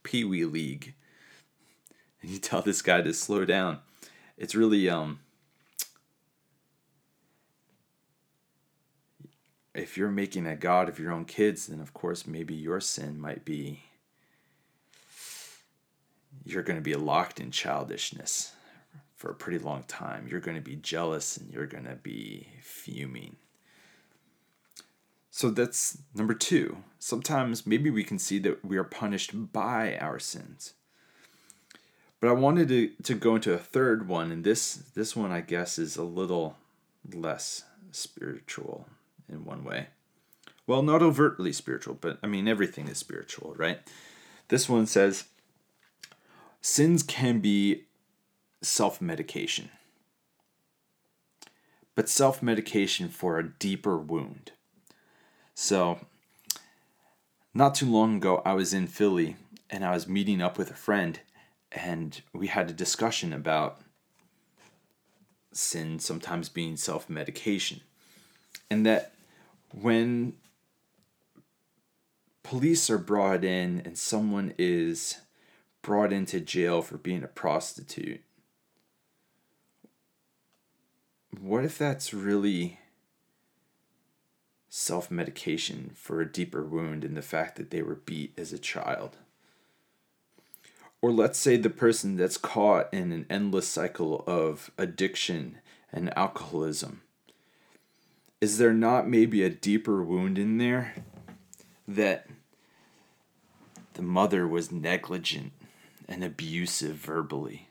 Pee 0.03 0.23
Wee 0.23 0.45
League. 0.45 0.93
And 2.21 2.31
you 2.31 2.39
tell 2.39 2.61
this 2.61 2.81
guy 2.81 3.01
to 3.01 3.13
slow 3.13 3.45
down. 3.45 3.79
It's 4.37 4.55
really 4.55 4.89
um 4.89 5.19
if 9.73 9.97
you're 9.97 10.11
making 10.11 10.45
a 10.45 10.55
god 10.55 10.89
of 10.89 10.99
your 10.99 11.11
own 11.11 11.25
kids, 11.25 11.67
then 11.67 11.79
of 11.79 11.93
course 11.93 12.27
maybe 12.27 12.53
your 12.53 12.79
sin 12.79 13.19
might 13.19 13.45
be 13.45 13.83
you're 16.45 16.63
going 16.63 16.77
to 16.77 16.83
be 16.83 16.95
locked 16.95 17.39
in 17.39 17.51
childishness 17.51 18.53
for 19.15 19.29
a 19.29 19.35
pretty 19.35 19.59
long 19.59 19.83
time. 19.83 20.27
You're 20.27 20.39
going 20.39 20.57
to 20.57 20.61
be 20.61 20.75
jealous 20.75 21.37
and 21.37 21.51
you're 21.51 21.67
going 21.67 21.85
to 21.85 21.95
be 21.95 22.47
fuming. 22.61 23.35
So 25.29 25.49
that's 25.49 25.97
number 26.13 26.33
two. 26.33 26.77
Sometimes 26.99 27.65
maybe 27.65 27.89
we 27.89 28.03
can 28.03 28.19
see 28.19 28.39
that 28.39 28.65
we 28.65 28.77
are 28.77 28.83
punished 28.83 29.53
by 29.53 29.97
our 29.97 30.19
sins. 30.19 30.73
But 32.19 32.29
I 32.29 32.33
wanted 32.33 32.67
to, 32.67 32.89
to 33.03 33.15
go 33.15 33.35
into 33.35 33.53
a 33.53 33.57
third 33.57 34.07
one, 34.07 34.31
and 34.31 34.43
this 34.43 34.75
this 34.93 35.15
one 35.15 35.31
I 35.31 35.41
guess 35.41 35.79
is 35.79 35.97
a 35.97 36.03
little 36.03 36.57
less 37.11 37.63
spiritual 37.91 38.87
in 39.27 39.43
one 39.43 39.63
way. 39.63 39.87
Well, 40.67 40.83
not 40.83 41.01
overtly 41.01 41.51
spiritual, 41.51 41.97
but 41.99 42.19
I 42.21 42.27
mean, 42.27 42.47
everything 42.47 42.87
is 42.87 42.99
spiritual, 42.99 43.55
right? 43.57 43.79
This 44.49 44.69
one 44.69 44.85
says 44.85 45.25
sins 46.61 47.03
can 47.03 47.39
be 47.39 47.83
self 48.61 49.01
medication, 49.01 49.69
but 51.95 52.07
self 52.07 52.41
medication 52.41 53.09
for 53.09 53.37
a 53.37 53.47
deeper 53.47 53.97
wound. 53.97 54.51
So, 55.55 55.99
not 57.53 57.75
too 57.75 57.91
long 57.91 58.17
ago, 58.17 58.41
I 58.45 58.53
was 58.53 58.73
in 58.73 58.87
Philly 58.87 59.35
and 59.69 59.83
I 59.83 59.91
was 59.91 60.07
meeting 60.07 60.41
up 60.41 60.57
with 60.57 60.69
a 60.69 60.75
friend, 60.75 61.19
and 61.71 62.21
we 62.33 62.47
had 62.47 62.69
a 62.69 62.73
discussion 62.73 63.33
about 63.33 63.81
sin 65.53 65.99
sometimes 65.99 66.49
being 66.49 66.77
self 66.77 67.09
medication. 67.09 67.81
And 68.69 68.85
that 68.85 69.13
when 69.73 70.33
police 72.43 72.89
are 72.89 72.97
brought 72.97 73.43
in 73.43 73.81
and 73.85 73.97
someone 73.97 74.53
is 74.57 75.17
brought 75.81 76.13
into 76.13 76.39
jail 76.39 76.81
for 76.81 76.97
being 76.97 77.23
a 77.23 77.27
prostitute, 77.27 78.21
what 81.39 81.65
if 81.65 81.77
that's 81.77 82.13
really 82.13 82.79
self 84.69 85.09
medication 85.11 85.91
for 85.95 86.21
a 86.21 86.31
deeper 86.31 86.63
wound 86.63 87.03
in 87.03 87.13
the 87.13 87.21
fact 87.21 87.55
that 87.57 87.71
they 87.71 87.81
were 87.81 87.95
beat 87.95 88.33
as 88.37 88.53
a 88.53 88.59
child? 88.59 89.17
Or 91.01 91.11
let's 91.11 91.39
say 91.39 91.57
the 91.57 91.69
person 91.69 92.15
that's 92.15 92.37
caught 92.37 92.93
in 92.93 93.11
an 93.11 93.25
endless 93.29 93.67
cycle 93.67 94.23
of 94.27 94.69
addiction 94.77 95.57
and 95.91 96.15
alcoholism 96.15 97.01
is 98.41 98.57
there 98.57 98.73
not 98.73 99.07
maybe 99.07 99.43
a 99.43 99.49
deeper 99.49 100.03
wound 100.03 100.39
in 100.39 100.57
there 100.57 100.95
that 101.87 102.27
the 103.93 104.01
mother 104.01 104.47
was 104.47 104.71
negligent 104.71 105.53
and 106.11 106.23
abusive 106.23 106.95
verbally? 106.97 107.69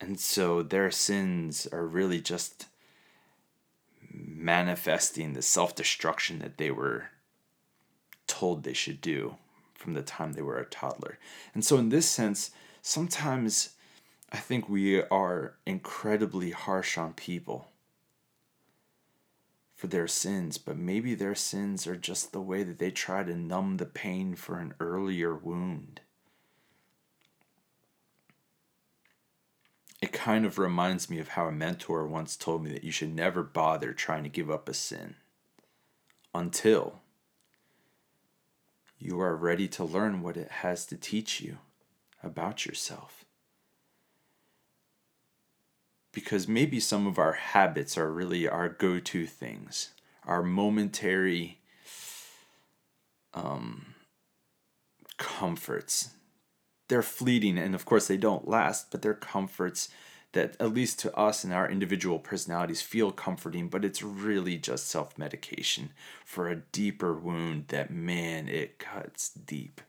And 0.00 0.18
so 0.18 0.62
their 0.62 0.90
sins 0.90 1.66
are 1.70 1.86
really 1.86 2.20
just 2.20 2.66
manifesting 4.12 5.32
the 5.32 5.42
self 5.42 5.74
destruction 5.74 6.38
that 6.40 6.58
they 6.58 6.70
were 6.70 7.10
told 8.26 8.62
they 8.62 8.72
should 8.72 9.00
do 9.00 9.36
from 9.74 9.94
the 9.94 10.02
time 10.02 10.32
they 10.32 10.42
were 10.42 10.58
a 10.58 10.64
toddler. 10.64 11.18
And 11.52 11.64
so, 11.64 11.76
in 11.78 11.90
this 11.90 12.08
sense, 12.08 12.50
sometimes 12.82 13.70
I 14.32 14.38
think 14.38 14.68
we 14.68 15.02
are 15.02 15.54
incredibly 15.66 16.50
harsh 16.50 16.98
on 16.98 17.12
people 17.12 17.68
for 19.74 19.86
their 19.86 20.08
sins, 20.08 20.58
but 20.58 20.76
maybe 20.76 21.14
their 21.14 21.34
sins 21.34 21.86
are 21.86 21.96
just 21.96 22.32
the 22.32 22.40
way 22.40 22.62
that 22.62 22.78
they 22.78 22.90
try 22.90 23.22
to 23.22 23.36
numb 23.36 23.76
the 23.76 23.86
pain 23.86 24.34
for 24.34 24.58
an 24.58 24.74
earlier 24.80 25.34
wound. 25.34 26.00
It 30.04 30.12
kind 30.12 30.44
of 30.44 30.58
reminds 30.58 31.08
me 31.08 31.18
of 31.18 31.28
how 31.28 31.46
a 31.46 31.50
mentor 31.50 32.06
once 32.06 32.36
told 32.36 32.62
me 32.62 32.70
that 32.72 32.84
you 32.84 32.92
should 32.92 33.14
never 33.14 33.42
bother 33.42 33.94
trying 33.94 34.22
to 34.24 34.28
give 34.28 34.50
up 34.50 34.68
a 34.68 34.74
sin 34.74 35.14
until 36.34 37.00
you 38.98 39.18
are 39.18 39.34
ready 39.34 39.66
to 39.68 39.82
learn 39.82 40.20
what 40.20 40.36
it 40.36 40.50
has 40.50 40.84
to 40.88 40.98
teach 40.98 41.40
you 41.40 41.56
about 42.22 42.66
yourself 42.66 43.24
because 46.12 46.46
maybe 46.46 46.78
some 46.78 47.06
of 47.06 47.18
our 47.18 47.32
habits 47.32 47.96
are 47.96 48.12
really 48.12 48.46
our 48.46 48.68
go 48.68 49.00
to 49.00 49.24
things, 49.24 49.94
our 50.26 50.42
momentary 50.42 51.62
um, 53.32 53.94
comforts. 55.16 56.10
They're 56.88 57.02
fleeting, 57.02 57.58
and 57.58 57.74
of 57.74 57.84
course, 57.84 58.06
they 58.06 58.16
don't 58.16 58.48
last, 58.48 58.90
but 58.90 59.02
they're 59.02 59.14
comforts 59.14 59.88
that, 60.32 60.56
at 60.60 60.74
least 60.74 60.98
to 61.00 61.16
us 61.16 61.44
and 61.44 61.52
our 61.52 61.70
individual 61.70 62.18
personalities, 62.18 62.82
feel 62.82 63.10
comforting, 63.10 63.68
but 63.68 63.84
it's 63.84 64.02
really 64.02 64.58
just 64.58 64.88
self 64.88 65.16
medication 65.16 65.90
for 66.24 66.48
a 66.48 66.56
deeper 66.56 67.14
wound 67.14 67.68
that, 67.68 67.90
man, 67.90 68.48
it 68.48 68.78
cuts 68.78 69.30
deep. 69.30 69.80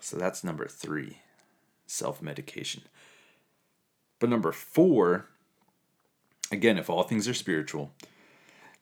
So 0.00 0.16
that's 0.16 0.44
number 0.44 0.66
three 0.66 1.18
self 1.86 2.22
medication. 2.22 2.82
But 4.18 4.30
number 4.30 4.52
four, 4.52 5.26
again, 6.50 6.78
if 6.78 6.88
all 6.88 7.02
things 7.02 7.28
are 7.28 7.34
spiritual, 7.34 7.92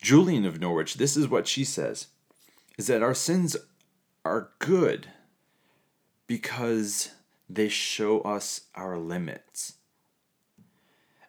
Julian 0.00 0.44
of 0.44 0.60
Norwich, 0.60 0.94
this 0.94 1.16
is 1.16 1.28
what 1.28 1.46
she 1.46 1.64
says 1.64 2.08
is 2.78 2.86
that 2.86 3.02
our 3.02 3.14
sins 3.14 3.56
are 4.24 4.50
good 4.58 5.08
because 6.26 7.10
they 7.48 7.68
show 7.68 8.20
us 8.20 8.62
our 8.74 8.96
limits. 8.98 9.74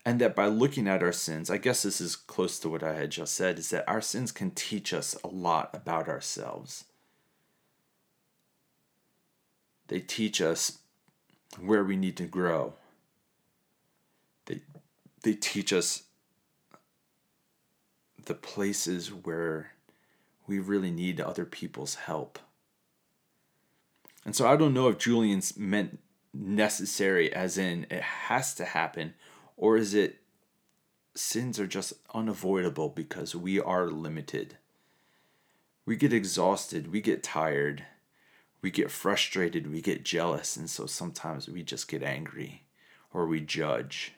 And 0.05 0.19
that 0.19 0.35
by 0.35 0.47
looking 0.47 0.87
at 0.87 1.01
our 1.01 1.13
sins, 1.13 1.49
I 1.49 1.57
guess 1.57 1.83
this 1.83 2.01
is 2.01 2.15
close 2.15 2.59
to 2.59 2.69
what 2.69 2.83
I 2.83 2.93
had 2.93 3.11
just 3.11 3.33
said, 3.33 3.57
is 3.57 3.69
that 3.69 3.87
our 3.87 4.01
sins 4.01 4.31
can 4.31 4.51
teach 4.51 4.93
us 4.93 5.15
a 5.23 5.27
lot 5.27 5.69
about 5.73 6.09
ourselves. 6.09 6.85
They 9.87 9.99
teach 9.99 10.41
us 10.41 10.79
where 11.59 11.83
we 11.83 11.95
need 11.95 12.17
to 12.17 12.25
grow. 12.25 12.73
They, 14.45 14.61
they 15.21 15.33
teach 15.33 15.71
us 15.71 16.03
the 18.25 18.33
places 18.33 19.09
where 19.09 19.71
we 20.47 20.59
really 20.59 20.91
need 20.91 21.21
other 21.21 21.45
people's 21.45 21.95
help. 21.95 22.39
And 24.25 24.35
so 24.35 24.47
I 24.47 24.55
don't 24.55 24.73
know 24.73 24.87
if 24.87 24.97
Julian's 24.97 25.57
meant 25.57 25.99
necessary 26.33 27.31
as 27.31 27.57
in 27.57 27.85
it 27.89 28.01
has 28.01 28.55
to 28.55 28.65
happen, 28.65 29.13
or 29.57 29.77
is 29.77 29.93
it 29.93 30.19
sins 31.15 31.59
are 31.59 31.67
just 31.67 31.93
unavoidable 32.13 32.89
because 32.89 33.35
we 33.35 33.59
are 33.59 33.87
limited. 33.87 34.57
We 35.85 35.95
get 35.95 36.13
exhausted, 36.13 36.91
we 36.91 37.01
get 37.01 37.23
tired, 37.23 37.85
we 38.61 38.71
get 38.71 38.89
frustrated, 38.89 39.71
we 39.71 39.81
get 39.81 40.05
jealous, 40.05 40.57
and 40.57 40.69
so 40.69 40.85
sometimes 40.85 41.47
we 41.47 41.61
just 41.61 41.87
get 41.87 42.01
angry 42.01 42.63
or 43.13 43.27
we 43.27 43.41
judge 43.41 44.13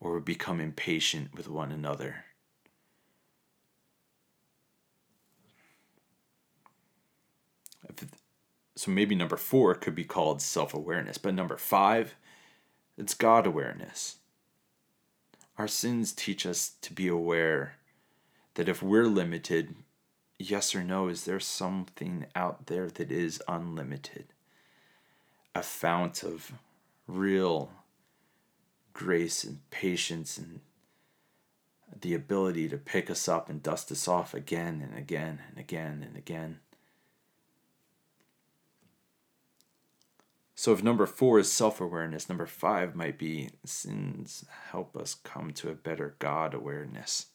or 0.00 0.14
we 0.14 0.20
become 0.20 0.60
impatient 0.60 1.34
with 1.34 1.48
one 1.48 1.72
another. 1.72 2.24
So 8.82 8.90
maybe 8.90 9.14
number 9.14 9.36
four 9.36 9.76
could 9.76 9.94
be 9.94 10.02
called 10.02 10.42
self 10.42 10.74
awareness, 10.74 11.16
but 11.16 11.34
number 11.34 11.56
five, 11.56 12.16
it's 12.98 13.14
God 13.14 13.46
awareness. 13.46 14.16
Our 15.56 15.68
sins 15.68 16.12
teach 16.12 16.44
us 16.44 16.72
to 16.80 16.92
be 16.92 17.06
aware 17.06 17.76
that 18.54 18.68
if 18.68 18.82
we're 18.82 19.06
limited, 19.06 19.76
yes 20.36 20.74
or 20.74 20.82
no, 20.82 21.06
is 21.06 21.26
there 21.26 21.38
something 21.38 22.26
out 22.34 22.66
there 22.66 22.88
that 22.88 23.12
is 23.12 23.40
unlimited? 23.46 24.24
A 25.54 25.62
fount 25.62 26.24
of 26.24 26.50
real 27.06 27.70
grace 28.92 29.44
and 29.44 29.60
patience 29.70 30.36
and 30.36 30.58
the 32.00 32.14
ability 32.14 32.68
to 32.70 32.78
pick 32.78 33.08
us 33.08 33.28
up 33.28 33.48
and 33.48 33.62
dust 33.62 33.92
us 33.92 34.08
off 34.08 34.34
again 34.34 34.82
and 34.84 34.98
again 34.98 35.40
and 35.50 35.56
again 35.56 36.04
and 36.04 36.16
again. 36.16 36.58
So, 40.62 40.72
if 40.72 40.80
number 40.80 41.06
four 41.06 41.40
is 41.40 41.50
self 41.50 41.80
awareness, 41.80 42.28
number 42.28 42.46
five 42.46 42.94
might 42.94 43.18
be 43.18 43.50
sins 43.64 44.44
help 44.70 44.96
us 44.96 45.16
come 45.24 45.50
to 45.54 45.70
a 45.70 45.74
better 45.74 46.14
God 46.20 46.54
awareness. 46.54 47.26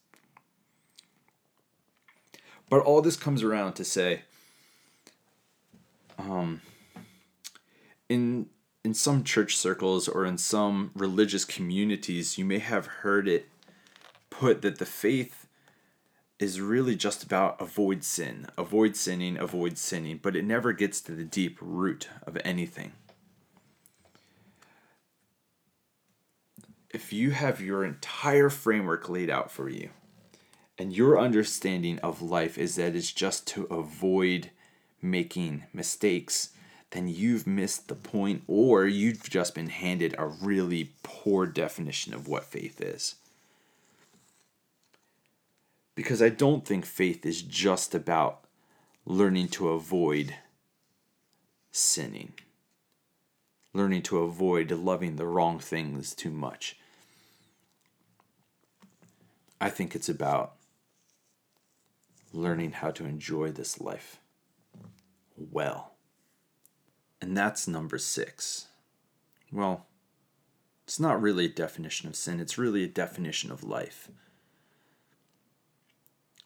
But 2.70 2.84
all 2.84 3.02
this 3.02 3.18
comes 3.18 3.44
around 3.44 3.74
to 3.74 3.84
say, 3.84 4.22
um, 6.18 6.62
in 8.08 8.48
in 8.86 8.94
some 8.94 9.26
church 9.26 9.58
circles 9.58 10.08
or 10.08 10.24
in 10.24 10.38
some 10.38 10.92
religious 10.96 11.44
communities, 11.44 12.38
you 12.38 12.46
may 12.46 12.60
have 12.60 12.86
heard 12.86 13.28
it 13.28 13.50
put 14.30 14.62
that 14.62 14.78
the 14.78 14.86
faith 14.86 15.48
is 16.40 16.62
really 16.62 16.96
just 16.96 17.24
about 17.24 17.60
avoid 17.60 18.06
sin, 18.06 18.48
avoid 18.58 18.96
sinning, 18.96 19.38
avoid 19.38 19.78
sinning, 19.78 20.18
but 20.24 20.38
it 20.38 20.46
never 20.46 20.72
gets 20.72 21.02
to 21.02 21.12
the 21.12 21.26
deep 21.26 21.58
root 21.60 22.08
of 22.26 22.38
anything. 22.46 22.94
If 26.97 27.13
you 27.13 27.29
have 27.29 27.62
your 27.62 27.86
entire 27.86 28.49
framework 28.49 29.07
laid 29.07 29.29
out 29.29 29.51
for 29.51 29.69
you, 29.69 29.91
and 30.79 30.91
your 30.91 31.19
understanding 31.19 31.99
of 31.99 32.23
life 32.23 32.57
is 32.57 32.75
that 32.77 32.95
it's 32.95 33.12
just 33.13 33.45
to 33.49 33.65
avoid 33.65 34.49
making 34.99 35.65
mistakes, 35.71 36.53
then 36.89 37.07
you've 37.07 37.45
missed 37.45 37.88
the 37.88 37.93
point 37.93 38.41
or 38.47 38.88
you've 38.88 39.29
just 39.29 39.53
been 39.53 39.69
handed 39.69 40.15
a 40.17 40.25
really 40.25 40.93
poor 41.03 41.45
definition 41.45 42.15
of 42.15 42.27
what 42.27 42.45
faith 42.45 42.81
is. 42.81 43.13
Because 45.93 46.19
I 46.19 46.29
don't 46.29 46.65
think 46.65 46.83
faith 46.83 47.27
is 47.27 47.43
just 47.43 47.93
about 47.93 48.43
learning 49.05 49.49
to 49.49 49.69
avoid 49.69 50.33
sinning, 51.71 52.33
learning 53.71 54.01
to 54.01 54.17
avoid 54.23 54.71
loving 54.71 55.17
the 55.17 55.27
wrong 55.27 55.60
things 55.60 56.15
too 56.15 56.31
much. 56.31 56.75
I 59.60 59.70
think 59.70 59.96
it's 59.96 60.10
about 60.10 60.54
learning 62.32 62.74
how 62.74 62.91
to 62.91 63.06
enjoy 63.06 63.52
this 63.52 63.82
life 63.82 64.20
well. 65.36 65.93
And 67.22 67.36
that's 67.36 67.67
number 67.67 67.98
six. 67.98 68.67
Well, 69.52 69.88
it's 70.86 71.00
not 71.00 71.22
really 71.22 71.46
a 71.46 71.50
definition 71.50 72.08
of 72.08 72.15
sin, 72.15 72.39
it's 72.39 72.58
really 72.58 72.84
a 72.84 72.88
definition 72.88 73.52
of 73.52 73.63
life. 73.63 74.10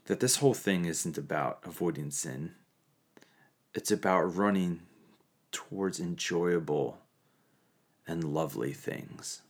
That 0.05 0.19
this 0.19 0.37
whole 0.37 0.53
thing 0.53 0.85
isn't 0.85 1.17
about 1.17 1.59
avoiding 1.63 2.11
sin, 2.11 2.53
it's 3.73 3.91
about 3.91 4.35
running 4.35 4.81
towards 5.51 5.99
enjoyable 5.99 6.97
and 8.07 8.23
lovely 8.23 8.73
things. 8.73 9.41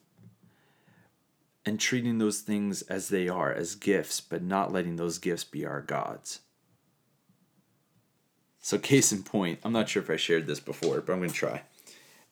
And 1.65 1.79
treating 1.79 2.17
those 2.17 2.39
things 2.39 2.81
as 2.83 3.09
they 3.09 3.27
are, 3.27 3.53
as 3.53 3.75
gifts, 3.75 4.19
but 4.19 4.41
not 4.41 4.71
letting 4.71 4.95
those 4.95 5.19
gifts 5.19 5.43
be 5.43 5.65
our 5.65 5.81
gods. 5.81 6.39
So, 8.59 8.77
case 8.77 9.11
in 9.11 9.23
point, 9.23 9.59
I'm 9.63 9.73
not 9.73 9.89
sure 9.89 10.03
if 10.03 10.09
I 10.09 10.15
shared 10.15 10.47
this 10.47 10.59
before, 10.59 11.01
but 11.01 11.13
I'm 11.13 11.19
going 11.19 11.29
to 11.29 11.35
try. 11.35 11.63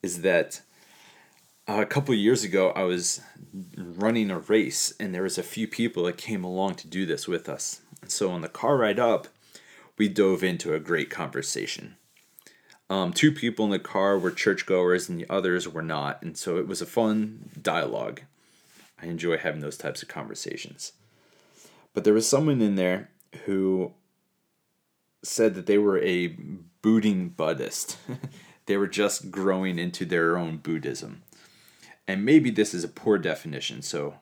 Is 0.02 0.22
that 0.22 0.62
uh, 1.68 1.82
a 1.82 1.86
couple 1.86 2.14
years 2.16 2.44
ago, 2.44 2.72
I 2.72 2.84
was 2.84 3.22
running 3.76 4.32
a 4.32 4.40
race, 4.40 4.94
and 5.00 5.14
there 5.14 5.24
was 5.24 5.38
a 5.38 5.44
few 5.44 5.68
people 5.68 6.04
that 6.04 6.18
came 6.18 6.44
along 6.44 6.76
to 6.76 6.88
do 6.88 7.06
this 7.06 7.28
with 7.28 7.50
us. 7.50 7.82
And 8.02 8.12
so, 8.12 8.32
on 8.32 8.42
the 8.42 8.50
car 8.50 8.78
ride 8.78 9.00
up, 9.00 9.28
we 9.98 10.08
dove 10.08 10.44
into 10.44 10.74
a 10.74 10.80
great 10.80 11.10
conversation. 11.10 11.98
Um, 12.90 13.14
two 13.14 13.32
people 13.32 13.66
in 13.66 13.72
the 13.72 13.80
car 13.80 14.18
were 14.18 14.32
churchgoers, 14.32 15.10
and 15.10 15.20
the 15.20 15.30
others 15.30 15.68
were 15.68 15.84
not, 15.84 16.24
and 16.24 16.36
so 16.36 16.58
it 16.58 16.68
was 16.68 16.82
a 16.82 16.88
fun 16.88 17.50
dialogue. 17.62 18.22
I 19.02 19.08
enjoy 19.08 19.38
having 19.38 19.62
those 19.62 19.78
types 19.78 20.02
of 20.02 20.10
conversations. 20.10 20.94
But 21.94 22.04
there 22.04 22.14
was 22.14 22.28
someone 22.28 22.62
in 22.62 22.76
there 22.76 23.10
who 23.46 23.94
said 25.24 25.56
that 25.56 25.66
they 25.66 25.78
were 25.78 26.00
a 26.00 26.36
booting 26.82 27.30
Buddhist. 27.30 27.98
they 28.66 28.78
were 28.78 28.88
just 28.88 29.32
growing 29.32 29.80
into 29.80 30.06
their 30.06 30.38
own 30.38 30.58
Buddhism. 30.58 31.24
And 32.08 32.26
maybe 32.26 32.52
this 32.52 32.74
is 32.74 32.84
a 32.84 32.90
poor 32.90 33.18
definition, 33.18 33.82
so 33.82 34.16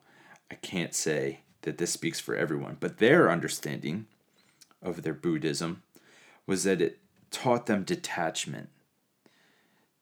I 0.52 0.56
can't 0.56 0.94
say 0.94 1.42
that 1.62 1.78
this 1.78 1.92
speaks 1.92 2.20
for 2.20 2.36
everyone. 2.36 2.78
But 2.80 2.98
their 2.98 3.30
understanding 3.30 4.08
of 4.82 5.04
their 5.04 5.14
Buddhism 5.14 5.84
was 6.46 6.64
that 6.64 6.82
it 6.82 7.00
taught 7.32 7.66
them 7.66 7.84
detachment, 7.84 8.70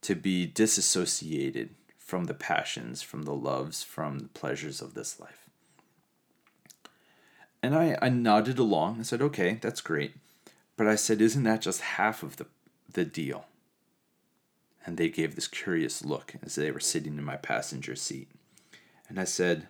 to 0.01 0.15
be 0.15 0.45
disassociated 0.45 1.71
from 2.05 2.25
the 2.25 2.33
passions, 2.33 3.01
from 3.01 3.23
the 3.23 3.33
loves, 3.33 3.83
from 3.83 4.19
the 4.19 4.27
pleasures 4.29 4.81
of 4.81 4.93
this 4.93 5.19
life. 5.19 5.49
And 7.61 7.75
I, 7.75 7.97
I 8.01 8.09
nodded 8.09 8.59
along 8.59 8.95
and 8.95 9.07
said, 9.07 9.21
okay, 9.23 9.57
that's 9.59 9.81
great. 9.81 10.13
But 10.77 10.87
I 10.87 10.95
said, 10.95 11.21
Isn't 11.21 11.43
that 11.43 11.61
just 11.61 11.81
half 11.81 12.23
of 12.23 12.37
the, 12.37 12.47
the 12.91 13.05
deal? 13.05 13.45
And 14.85 14.97
they 14.97 15.09
gave 15.09 15.35
this 15.35 15.47
curious 15.47 16.05
look 16.05 16.35
as 16.43 16.55
they 16.55 16.71
were 16.71 16.79
sitting 16.79 17.17
in 17.17 17.23
my 17.23 17.37
passenger 17.37 17.95
seat. 17.95 18.29
And 19.07 19.19
I 19.19 19.23
said, 19.23 19.67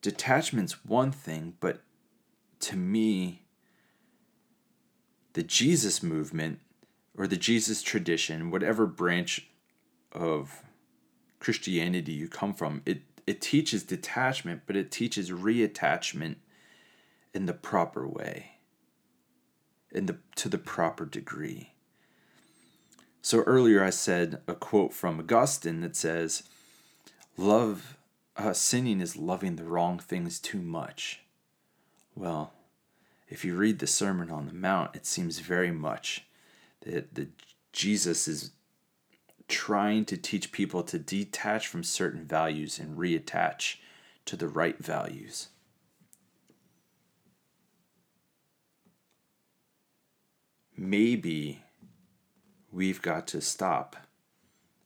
Detachment's 0.00 0.84
one 0.84 1.10
thing, 1.10 1.54
but 1.60 1.80
to 2.60 2.76
me, 2.76 3.42
the 5.32 5.42
Jesus 5.42 6.02
movement 6.02 6.60
or 7.18 7.26
the 7.26 7.36
Jesus 7.36 7.82
tradition, 7.82 8.50
whatever 8.50 8.86
branch 8.86 9.48
of 10.16 10.62
Christianity 11.38 12.12
you 12.12 12.28
come 12.28 12.54
from, 12.54 12.82
it, 12.86 13.02
it 13.26 13.40
teaches 13.40 13.82
detachment, 13.82 14.62
but 14.66 14.76
it 14.76 14.90
teaches 14.90 15.30
reattachment 15.30 16.36
in 17.34 17.46
the 17.46 17.52
proper 17.52 18.08
way, 18.08 18.52
in 19.92 20.06
the 20.06 20.16
to 20.36 20.48
the 20.48 20.58
proper 20.58 21.04
degree. 21.04 21.74
So 23.20 23.42
earlier 23.42 23.84
I 23.84 23.90
said 23.90 24.40
a 24.48 24.54
quote 24.54 24.94
from 24.94 25.20
Augustine 25.20 25.82
that 25.82 25.96
says, 25.96 26.44
"Love, 27.36 27.98
uh, 28.36 28.54
sinning 28.54 29.00
is 29.00 29.16
loving 29.16 29.56
the 29.56 29.64
wrong 29.64 29.98
things 29.98 30.38
too 30.38 30.62
much." 30.62 31.20
Well, 32.14 32.54
if 33.28 33.44
you 33.44 33.54
read 33.54 33.80
the 33.80 33.86
Sermon 33.86 34.30
on 34.30 34.46
the 34.46 34.54
Mount, 34.54 34.96
it 34.96 35.04
seems 35.04 35.40
very 35.40 35.72
much 35.72 36.24
that 36.80 37.14
the 37.14 37.28
Jesus 37.72 38.26
is 38.26 38.52
trying 39.48 40.04
to 40.06 40.16
teach 40.16 40.52
people 40.52 40.82
to 40.82 40.98
detach 40.98 41.68
from 41.68 41.84
certain 41.84 42.24
values 42.24 42.78
and 42.78 42.98
reattach 42.98 43.76
to 44.24 44.36
the 44.36 44.48
right 44.48 44.78
values. 44.78 45.48
maybe 50.76 51.62
we've 52.70 53.00
got 53.00 53.26
to 53.28 53.40
stop 53.40 53.96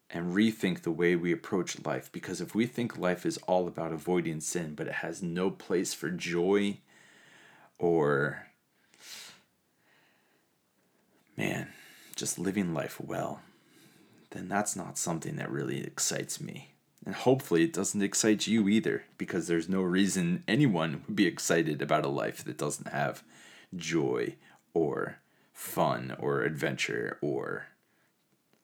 and 0.08 0.34
rethink 0.34 0.82
the 0.82 0.90
way 0.90 1.14
we 1.14 1.32
approach 1.32 1.84
life. 1.84 2.10
Because 2.10 2.40
if 2.40 2.54
we 2.54 2.66
think 2.66 2.98
life 2.98 3.26
is 3.26 3.38
all 3.46 3.66
about 3.66 3.92
avoiding 3.92 4.40
sin, 4.40 4.74
but 4.74 4.86
it 4.86 4.94
has 4.94 5.22
no 5.22 5.50
place 5.50 5.94
for 5.94 6.10
joy 6.10 6.78
or, 7.78 8.46
man, 11.36 11.68
just 12.16 12.38
living 12.38 12.74
life 12.74 13.00
well, 13.00 13.40
then 14.30 14.48
that's 14.48 14.76
not 14.76 14.98
something 14.98 15.36
that 15.36 15.50
really 15.50 15.80
excites 15.80 16.40
me. 16.40 16.72
And 17.04 17.14
hopefully 17.14 17.64
it 17.64 17.72
doesn't 17.72 18.02
excite 18.02 18.46
you 18.46 18.68
either, 18.68 19.04
because 19.16 19.48
there's 19.48 19.68
no 19.68 19.80
reason 19.82 20.44
anyone 20.46 21.02
would 21.06 21.16
be 21.16 21.26
excited 21.26 21.80
about 21.80 22.04
a 22.04 22.08
life 22.08 22.44
that 22.44 22.58
doesn't 22.58 22.92
have 22.92 23.24
joy 23.74 24.36
or 24.74 25.18
fun 25.52 26.14
or 26.18 26.42
adventure 26.42 27.18
or 27.20 27.66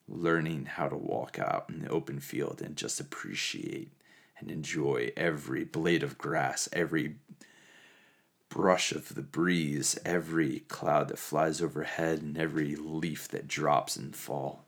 learning 0.07 0.67
how 0.67 0.89
to 0.89 0.97
walk 0.97 1.39
out 1.39 1.67
in 1.69 1.81
the 1.81 1.89
open 1.89 2.21
field 2.21 2.61
and 2.63 2.77
just 2.77 3.01
appreciate 3.01 3.91
and 4.39 4.51
enjoy 4.51 5.11
every 5.17 5.65
blade 5.65 6.03
of 6.03 6.19
grass, 6.19 6.69
every 6.73 7.17
brush 8.51 8.93
of 8.93 9.15
the 9.15 9.23
breeze, 9.23 9.99
every 10.05 10.61
cloud 10.69 11.09
that 11.09 11.19
flies 11.19 11.63
overhead, 11.63 12.21
and 12.21 12.37
every 12.37 12.77
leaf 12.77 13.27
that 13.29 13.49
drops 13.49 13.97
in 13.97 14.13
fall. 14.13 14.66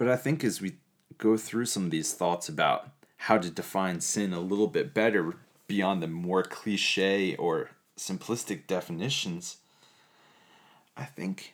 But 0.00 0.08
I 0.08 0.16
think 0.16 0.42
as 0.42 0.62
we 0.62 0.78
go 1.18 1.36
through 1.36 1.66
some 1.66 1.84
of 1.84 1.90
these 1.90 2.14
thoughts 2.14 2.48
about 2.48 2.88
how 3.18 3.36
to 3.36 3.50
define 3.50 4.00
sin 4.00 4.32
a 4.32 4.40
little 4.40 4.66
bit 4.66 4.94
better 4.94 5.34
beyond 5.68 6.02
the 6.02 6.06
more 6.06 6.42
cliche 6.42 7.36
or 7.36 7.72
simplistic 7.98 8.66
definitions, 8.66 9.58
I 10.96 11.04
think 11.04 11.52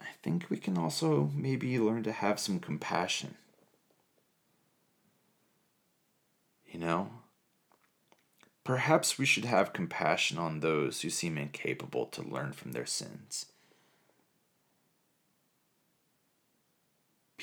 I 0.00 0.06
think 0.22 0.46
we 0.48 0.56
can 0.56 0.78
also 0.78 1.30
maybe 1.34 1.78
learn 1.78 2.02
to 2.04 2.12
have 2.12 2.40
some 2.40 2.58
compassion. 2.58 3.34
You 6.66 6.80
know? 6.80 7.10
Perhaps 8.64 9.18
we 9.18 9.26
should 9.26 9.44
have 9.44 9.74
compassion 9.74 10.38
on 10.38 10.60
those 10.60 11.02
who 11.02 11.10
seem 11.10 11.36
incapable 11.36 12.06
to 12.06 12.22
learn 12.22 12.54
from 12.54 12.72
their 12.72 12.86
sins. 12.86 13.51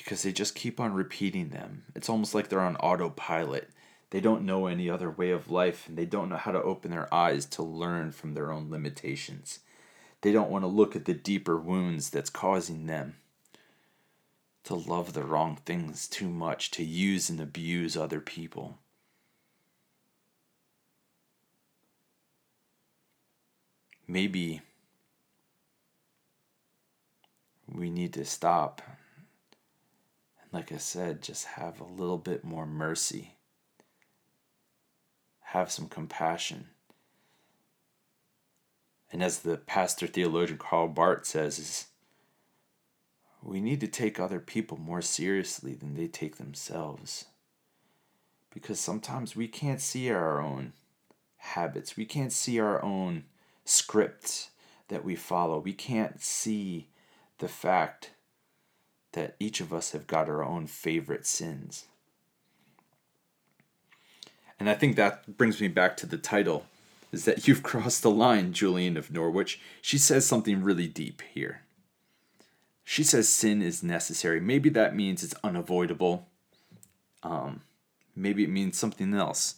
Because 0.02 0.22
they 0.22 0.32
just 0.32 0.54
keep 0.54 0.80
on 0.80 0.94
repeating 0.94 1.50
them. 1.50 1.84
It's 1.94 2.08
almost 2.08 2.34
like 2.34 2.48
they're 2.48 2.60
on 2.60 2.76
autopilot. 2.76 3.68
They 4.08 4.20
don't 4.20 4.46
know 4.46 4.66
any 4.66 4.88
other 4.88 5.10
way 5.10 5.30
of 5.30 5.50
life 5.50 5.86
and 5.86 5.96
they 5.96 6.06
don't 6.06 6.30
know 6.30 6.36
how 6.36 6.52
to 6.52 6.62
open 6.62 6.90
their 6.90 7.12
eyes 7.12 7.44
to 7.46 7.62
learn 7.62 8.10
from 8.10 8.32
their 8.32 8.50
own 8.50 8.70
limitations. 8.70 9.60
They 10.22 10.32
don't 10.32 10.50
want 10.50 10.64
to 10.64 10.68
look 10.68 10.96
at 10.96 11.04
the 11.04 11.14
deeper 11.14 11.56
wounds 11.58 12.08
that's 12.10 12.30
causing 12.30 12.86
them 12.86 13.16
to 14.64 14.74
love 14.74 15.12
the 15.12 15.22
wrong 15.22 15.58
things 15.64 16.08
too 16.08 16.28
much, 16.28 16.70
to 16.72 16.84
use 16.84 17.30
and 17.30 17.40
abuse 17.40 17.96
other 17.96 18.20
people. 18.20 18.78
Maybe 24.08 24.62
we 27.68 27.90
need 27.90 28.12
to 28.14 28.24
stop 28.24 28.82
like 30.52 30.72
I 30.72 30.78
said, 30.78 31.22
just 31.22 31.46
have 31.46 31.80
a 31.80 31.84
little 31.84 32.18
bit 32.18 32.44
more 32.44 32.66
mercy, 32.66 33.34
have 35.40 35.70
some 35.70 35.88
compassion. 35.88 36.68
And 39.12 39.22
as 39.22 39.40
the 39.40 39.56
pastor 39.56 40.06
theologian 40.06 40.58
Karl 40.58 40.88
Barth 40.88 41.26
says, 41.26 41.58
is 41.58 41.86
we 43.42 43.60
need 43.60 43.80
to 43.80 43.88
take 43.88 44.20
other 44.20 44.40
people 44.40 44.76
more 44.76 45.02
seriously 45.02 45.74
than 45.74 45.94
they 45.94 46.06
take 46.06 46.36
themselves. 46.36 47.26
Because 48.52 48.78
sometimes 48.78 49.36
we 49.36 49.48
can't 49.48 49.80
see 49.80 50.10
our 50.10 50.40
own 50.40 50.72
habits, 51.36 51.96
we 51.96 52.04
can't 52.04 52.32
see 52.32 52.60
our 52.60 52.82
own 52.84 53.24
scripts 53.64 54.50
that 54.88 55.04
we 55.04 55.14
follow, 55.14 55.58
we 55.58 55.72
can't 55.72 56.20
see 56.20 56.88
the 57.38 57.48
fact 57.48 58.10
that 59.12 59.36
each 59.40 59.60
of 59.60 59.72
us 59.72 59.92
have 59.92 60.06
got 60.06 60.28
our 60.28 60.44
own 60.44 60.66
favorite 60.66 61.26
sins. 61.26 61.86
And 64.58 64.68
I 64.68 64.74
think 64.74 64.96
that 64.96 65.36
brings 65.38 65.60
me 65.60 65.68
back 65.68 65.96
to 65.98 66.06
the 66.06 66.18
title 66.18 66.66
is 67.12 67.24
that 67.24 67.48
you've 67.48 67.62
crossed 67.64 68.02
the 68.02 68.10
line, 68.10 68.52
Julian 68.52 68.96
of 68.96 69.10
Norwich. 69.10 69.60
She 69.80 69.98
says 69.98 70.26
something 70.26 70.62
really 70.62 70.86
deep 70.86 71.22
here. 71.32 71.62
She 72.84 73.04
says 73.04 73.28
sin 73.28 73.62
is 73.62 73.82
necessary. 73.82 74.40
Maybe 74.40 74.68
that 74.70 74.96
means 74.96 75.22
it's 75.22 75.34
unavoidable. 75.44 76.26
Um, 77.22 77.62
maybe 78.16 78.44
it 78.44 78.50
means 78.50 78.78
something 78.78 79.14
else. 79.14 79.56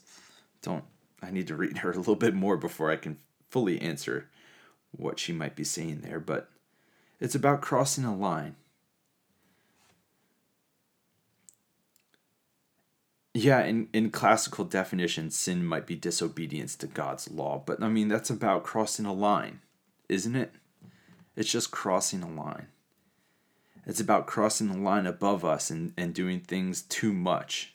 Don't 0.60 0.84
I 1.22 1.30
need 1.30 1.46
to 1.48 1.56
read 1.56 1.78
her 1.78 1.92
a 1.92 1.96
little 1.96 2.16
bit 2.16 2.34
more 2.34 2.56
before 2.56 2.90
I 2.90 2.96
can 2.96 3.18
fully 3.48 3.80
answer 3.80 4.28
what 4.90 5.18
she 5.18 5.32
might 5.32 5.56
be 5.56 5.64
saying 5.64 6.00
there, 6.02 6.20
but 6.20 6.50
it's 7.20 7.34
about 7.34 7.62
crossing 7.62 8.04
a 8.04 8.14
line. 8.14 8.56
Yeah, 13.34 13.64
in, 13.64 13.88
in 13.94 14.10
classical 14.10 14.64
definition, 14.64 15.30
sin 15.30 15.64
might 15.64 15.86
be 15.86 15.96
disobedience 15.96 16.76
to 16.76 16.86
God's 16.86 17.30
law, 17.30 17.62
but 17.64 17.82
I 17.82 17.88
mean, 17.88 18.08
that's 18.08 18.28
about 18.28 18.62
crossing 18.62 19.06
a 19.06 19.12
line, 19.12 19.60
isn't 20.08 20.36
it? 20.36 20.52
It's 21.34 21.50
just 21.50 21.70
crossing 21.70 22.22
a 22.22 22.28
line. 22.28 22.66
It's 23.86 24.00
about 24.00 24.26
crossing 24.26 24.68
the 24.68 24.78
line 24.78 25.06
above 25.06 25.44
us 25.44 25.70
and, 25.70 25.94
and 25.96 26.14
doing 26.14 26.40
things 26.40 26.82
too 26.82 27.12
much, 27.12 27.74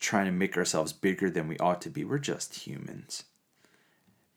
trying 0.00 0.26
to 0.26 0.32
make 0.32 0.56
ourselves 0.56 0.92
bigger 0.92 1.28
than 1.28 1.46
we 1.46 1.58
ought 1.58 1.82
to 1.82 1.90
be. 1.90 2.04
We're 2.04 2.18
just 2.18 2.66
humans. 2.66 3.24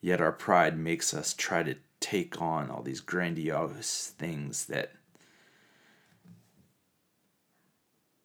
Yet 0.00 0.20
our 0.20 0.30
pride 0.30 0.78
makes 0.78 1.14
us 1.14 1.32
try 1.32 1.62
to 1.62 1.76
take 2.00 2.40
on 2.40 2.70
all 2.70 2.82
these 2.82 3.00
grandiose 3.00 4.12
things 4.18 4.66
that 4.66 4.92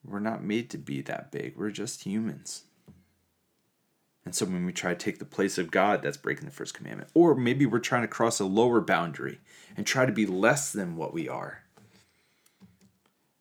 We're 0.06 0.20
not 0.20 0.44
made 0.44 0.70
to 0.72 0.78
be 0.78 1.02
that 1.02 1.32
big. 1.32 1.56
We're 1.56 1.72
just 1.72 2.04
humans. 2.04 2.64
And 4.26 4.34
so 4.34 4.46
when 4.46 4.66
we 4.66 4.72
try 4.72 4.94
to 4.94 5.00
take 5.00 5.20
the 5.20 5.26
place 5.26 5.58
of 5.58 5.72
God, 5.72 6.02
that's 6.02 6.18
breaking 6.18 6.46
the 6.46 6.52
first 6.52 6.74
commandment. 6.74 7.10
Or 7.14 7.36
maybe 7.36 7.66
we're 7.66 7.80
trying 7.80 8.04
to 8.04 8.08
cross 8.08 8.40
a 8.40 8.46
lower 8.46 8.80
boundary 8.80 9.40
and 9.76 9.86
try 9.86 10.06
to 10.06 10.12
be 10.12 10.26
less 10.26 10.72
than 10.72 10.96
what 10.96 11.14
we 11.14 11.28
are. 11.28 11.64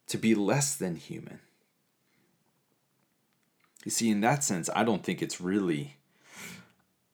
To 0.09 0.19
be 0.19 0.35
less 0.35 0.75
than 0.75 0.97
human. 0.97 1.39
You 3.85 3.91
see, 3.91 4.11
in 4.11 4.21
that 4.21 4.45
sense, 4.45 4.69
I 4.75 4.85
don't 4.85 5.03
think 5.03 5.23
it's 5.23 5.41
really, 5.41 5.97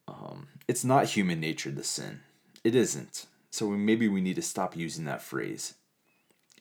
um, 0.06 0.48
it's 0.66 0.84
not 0.84 1.06
human 1.06 1.40
nature 1.40 1.72
to 1.72 1.84
sin. 1.84 2.20
It 2.64 2.74
isn't. 2.74 3.26
So 3.50 3.70
maybe 3.70 4.08
we 4.08 4.20
need 4.20 4.36
to 4.36 4.42
stop 4.42 4.76
using 4.76 5.04
that 5.04 5.22
phrase. 5.22 5.74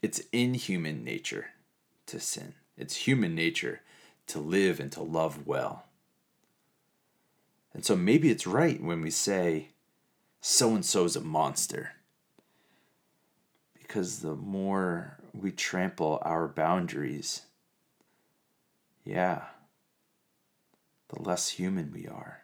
It's 0.01 0.21
in 0.31 0.53
human 0.53 1.03
nature 1.03 1.47
to 2.07 2.19
sin. 2.19 2.53
It's 2.77 3.07
human 3.07 3.33
nature 3.33 3.81
to 4.27 4.39
live 4.39 4.79
and 4.79 4.91
to 4.91 5.01
love 5.01 5.47
well. 5.47 5.85
And 7.73 7.83
so 7.83 7.95
maybe 7.95 8.29
it's 8.29 8.47
right 8.47 8.81
when 8.81 9.01
we 9.01 9.11
say, 9.11 9.69
so 10.41 10.75
and 10.75 10.85
so's 10.85 11.15
a 11.15 11.21
monster. 11.21 11.93
Because 13.79 14.19
the 14.19 14.35
more 14.35 15.17
we 15.33 15.51
trample 15.51 16.21
our 16.23 16.47
boundaries, 16.47 17.43
yeah, 19.03 19.45
the 21.09 21.21
less 21.21 21.49
human 21.49 21.91
we 21.91 22.07
are. 22.07 22.43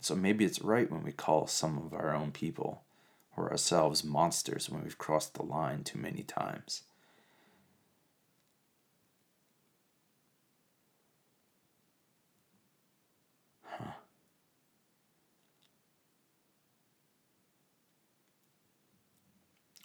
So 0.00 0.14
maybe 0.14 0.44
it's 0.44 0.62
right 0.62 0.90
when 0.90 1.02
we 1.02 1.12
call 1.12 1.46
some 1.46 1.76
of 1.78 1.92
our 1.92 2.14
own 2.14 2.30
people 2.30 2.82
or 3.36 3.50
ourselves 3.50 4.04
monsters 4.04 4.70
when 4.70 4.82
we've 4.82 4.98
crossed 4.98 5.34
the 5.34 5.42
line 5.42 5.84
too 5.84 5.98
many 5.98 6.22
times. 6.22 6.82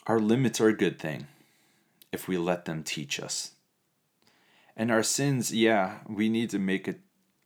Our 0.05 0.19
limits 0.19 0.59
are 0.59 0.67
a 0.67 0.75
good 0.75 0.99
thing 0.99 1.27
if 2.11 2.27
we 2.27 2.37
let 2.37 2.65
them 2.65 2.83
teach 2.83 3.19
us. 3.19 3.51
And 4.75 4.91
our 4.91 5.03
sins, 5.03 5.53
yeah, 5.53 5.99
we 6.07 6.29
need 6.29 6.49
to 6.49 6.59
make 6.59 6.87
a 6.87 6.95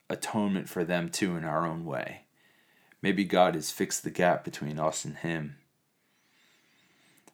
atonement 0.10 0.70
for 0.70 0.84
them 0.84 1.10
too 1.10 1.36
in 1.36 1.43
our 1.43 1.67
own 1.67 1.86
way. 1.86 2.22
Maybe 3.02 3.26
God 3.26 3.56
has 3.56 3.72
fixed 3.72 4.04
the 4.04 4.10
gap 4.10 4.43
between 4.43 4.80
us 4.80 5.06
and 5.06 5.17
Him. 5.17 5.58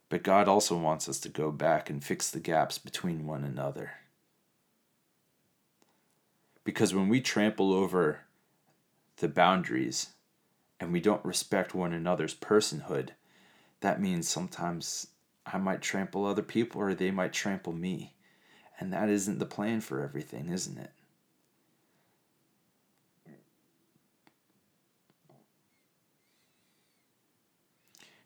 But 0.09 0.23
God 0.23 0.47
also 0.47 0.77
wants 0.77 1.07
us 1.07 1.19
to 1.21 1.29
go 1.29 1.51
back 1.51 1.89
and 1.89 2.03
fix 2.03 2.29
the 2.29 2.39
gaps 2.39 2.77
between 2.77 3.25
one 3.25 3.43
another. 3.43 3.91
Because 6.63 6.93
when 6.93 7.09
we 7.09 7.21
trample 7.21 7.73
over 7.73 8.21
the 9.17 9.27
boundaries 9.27 10.09
and 10.79 10.91
we 10.91 10.99
don't 10.99 11.23
respect 11.25 11.73
one 11.73 11.93
another's 11.93 12.35
personhood, 12.35 13.09
that 13.81 14.01
means 14.01 14.27
sometimes 14.27 15.07
I 15.45 15.57
might 15.57 15.81
trample 15.81 16.25
other 16.25 16.41
people 16.41 16.81
or 16.81 16.93
they 16.93 17.11
might 17.11 17.33
trample 17.33 17.73
me. 17.73 18.13
And 18.79 18.91
that 18.91 19.09
isn't 19.09 19.39
the 19.39 19.45
plan 19.45 19.81
for 19.81 20.01
everything, 20.01 20.49
isn't 20.49 20.77
it? 20.77 20.91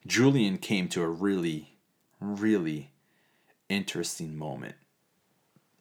Julian 0.05 0.57
came 0.57 0.87
to 0.89 1.01
a 1.01 1.09
really, 1.09 1.77
really 2.21 2.91
interesting 3.67 4.37
moment 4.37 4.75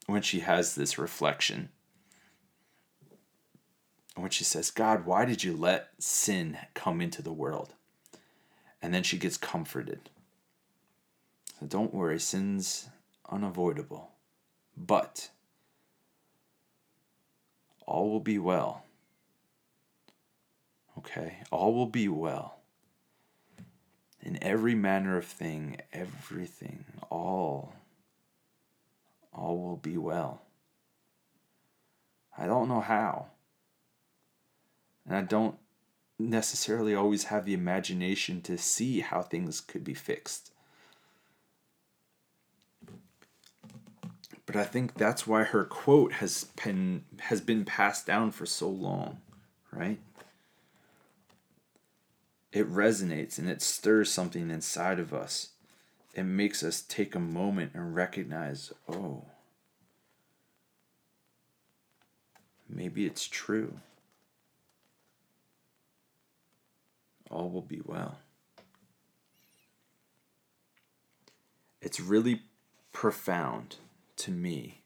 when 0.07 0.21
she 0.21 0.41
has 0.41 0.75
this 0.75 0.99
reflection. 0.99 1.69
When 4.17 4.31
she 4.31 4.43
says, 4.43 4.71
God, 4.73 5.07
why 5.07 5.27
did 5.27 5.45
you 5.45 5.55
let 5.57 5.91
sin 6.01 6.59
come 6.75 7.01
into 7.01 7.23
the 7.23 7.33
world? 7.33 7.75
And 8.83 8.93
then 8.93 9.05
she 9.05 9.17
gets 9.17 9.37
comforted. 9.37 10.11
Don't 11.67 11.95
worry, 11.95 12.21
sin's 12.21 12.89
unavoidable. 13.31 14.11
But 14.77 15.31
all 17.87 18.11
will 18.11 18.21
be 18.21 18.39
well. 18.39 18.85
Okay? 20.99 21.39
All 21.51 21.75
will 21.75 21.87
be 21.87 22.09
well. 22.09 22.59
In 24.21 24.43
every 24.43 24.75
manner 24.75 25.17
of 25.17 25.25
thing, 25.25 25.79
everything, 25.93 26.85
all, 27.11 27.75
all 29.33 29.59
will 29.63 29.77
be 29.77 29.97
well. 29.97 30.43
I 32.37 32.47
don't 32.47 32.69
know 32.69 32.81
how. 32.81 33.29
And 35.07 35.17
I 35.17 35.23
don't 35.23 35.57
necessarily 36.19 36.95
always 36.95 37.25
have 37.25 37.45
the 37.45 37.55
imagination 37.55 38.43
to 38.43 38.59
see 38.59 39.01
how 39.01 39.23
things 39.23 39.61
could 39.61 39.85
be 39.85 39.95
fixed. 39.95 40.51
But 44.47 44.55
I 44.55 44.63
think 44.63 44.95
that's 44.95 45.27
why 45.27 45.43
her 45.43 45.65
quote 45.65 46.15
has 46.15 46.45
been 46.65 47.05
has 47.19 47.41
been 47.41 47.65
passed 47.65 48.07
down 48.07 48.31
for 48.31 48.47
so 48.47 48.69
long, 48.69 49.19
right? 49.73 49.99
It 52.53 52.73
resonates 52.73 53.39
and 53.39 53.51
it 53.51 53.61
stirs 53.61 54.11
something 54.11 54.51
inside 54.51 55.01
of 55.01 55.13
us. 55.13 55.51
It 56.15 56.23
makes 56.23 56.63
us 56.63 56.81
take 56.81 57.15
a 57.15 57.21
moment 57.21 57.73
and 57.75 57.95
recognize, 57.95 58.73
oh, 58.89 59.25
maybe 62.69 63.05
it's 63.05 63.27
true. 63.27 63.81
All 67.31 67.51
will 67.51 67.61
be 67.61 67.83
well. 67.85 68.21
It's 71.83 72.01
really 72.01 72.43
profound 72.93 73.77
to 74.17 74.31
me 74.31 74.81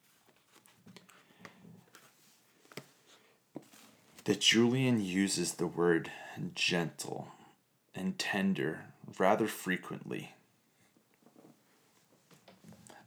that 4.25 4.41
Julian 4.41 5.01
uses 5.01 5.55
the 5.55 5.67
word 5.67 6.11
gentle 6.55 7.29
and 7.95 8.19
tender 8.19 8.85
rather 9.19 9.47
frequently. 9.47 10.35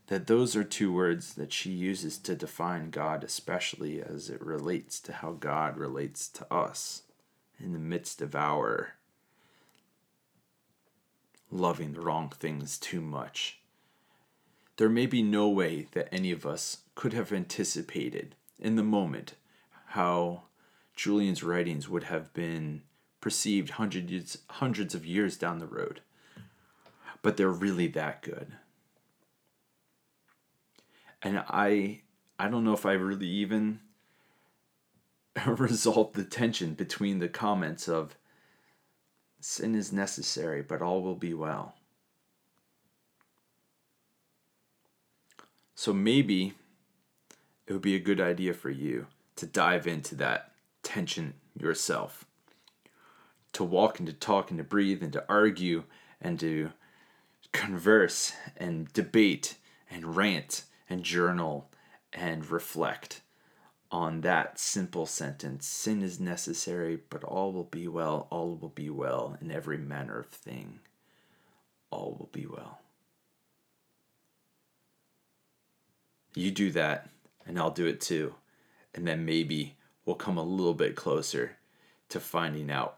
That 0.08 0.28
those 0.28 0.56
are 0.56 0.64
two 0.64 0.92
words 0.92 1.36
that 1.36 1.54
she 1.54 1.72
uses 1.72 2.18
to 2.20 2.36
define 2.36 2.90
God, 2.90 3.24
especially 3.24 4.02
as 4.02 4.30
it 4.30 4.42
relates 4.42 5.00
to 5.02 5.14
how 5.14 5.32
God 5.32 5.78
relates 5.78 6.28
to 6.30 6.54
us 6.54 7.04
in 7.60 7.74
the 7.74 7.80
midst 7.80 8.22
of 8.22 8.36
our 8.36 8.96
loving 11.50 11.94
the 11.94 12.02
wrong 12.02 12.30
things 12.30 12.78
too 12.78 13.00
much. 13.00 13.60
There 14.78 14.90
may 14.90 15.06
be 15.06 15.22
no 15.22 15.50
way 15.50 15.88
that 15.92 16.10
any 16.12 16.32
of 16.32 16.46
us 16.46 16.80
could 16.96 17.14
have 17.14 17.32
anticipated 17.32 18.36
in 18.60 18.76
the 18.76 18.84
moment 18.84 19.36
how 19.88 20.44
Julian's 20.96 21.44
writings 21.44 21.88
would 21.88 22.06
have 22.06 22.34
been 22.34 22.82
perceived 23.22 23.72
hundreds 23.72 24.40
hundreds 24.50 24.96
of 24.96 25.06
years 25.06 25.38
down 25.38 25.60
the 25.60 25.68
road. 25.68 26.02
But 27.22 27.38
they're 27.38 27.50
really 27.50 27.88
that 27.88 28.22
good. 28.22 28.54
And 31.22 31.44
I 31.48 32.02
I 32.40 32.50
don't 32.50 32.64
know 32.64 32.74
if 32.74 32.86
I 32.86 32.94
really 32.94 33.28
even 33.28 33.80
resolved 35.46 36.16
the 36.16 36.26
tension 36.26 36.74
between 36.74 37.20
the 37.20 37.30
comments 37.30 37.88
of 37.88 38.18
sin 39.40 39.76
is 39.76 39.94
necessary, 39.94 40.62
but 40.62 40.82
all 40.82 41.02
will 41.02 41.16
be 41.16 41.34
well. 41.34 41.76
So 45.76 45.94
maybe 45.94 46.54
it 47.68 47.74
would 47.74 47.82
be 47.82 47.96
a 47.96 48.00
good 48.00 48.22
idea 48.22 48.54
for 48.54 48.70
you 48.70 49.08
to 49.36 49.46
dive 49.46 49.88
into 49.88 50.16
that 50.16 50.52
tension 50.84 51.34
yourself 51.58 52.26
to 53.54 53.64
walk 53.64 54.00
and 54.00 54.08
to 54.08 54.14
talk 54.14 54.50
and 54.50 54.58
to 54.58 54.64
breathe 54.64 55.02
and 55.02 55.14
to 55.14 55.24
argue 55.30 55.84
and 56.20 56.40
to 56.40 56.72
converse 57.52 58.34
and 58.58 58.92
debate 58.94 59.56
and 59.90 60.16
rant 60.16 60.64
and 60.90 61.04
journal 61.04 61.70
and 62.12 62.50
reflect 62.50 63.22
on 63.92 64.22
that 64.22 64.60
simple 64.60 65.06
sentence. 65.06 65.68
Sin 65.68 66.02
is 66.02 66.20
necessary 66.20 67.00
but 67.10 67.24
all 67.24 67.54
will 67.54 67.64
be 67.64 67.88
well. 67.88 68.28
All 68.32 68.56
will 68.56 68.70
be 68.70 68.90
well 68.90 69.38
in 69.40 69.52
every 69.52 69.78
manner 69.78 70.20
of 70.20 70.28
thing. 70.28 70.80
All 71.92 72.16
will 72.20 72.30
be 72.32 72.48
well 72.48 72.80
you 76.36 76.52
do 76.52 76.72
that 76.72 77.10
and 77.46 77.58
I'll 77.60 77.72
do 77.72 77.86
it 77.86 78.02
too 78.02 78.36
and 78.94 79.08
then 79.08 79.26
maybe 79.26 79.76
we'll 80.06 80.16
come 80.16 80.38
a 80.38 80.44
little 80.44 80.74
bit 80.74 80.96
closer 80.96 81.58
to 82.10 82.20
finding 82.20 82.70
out 82.70 82.98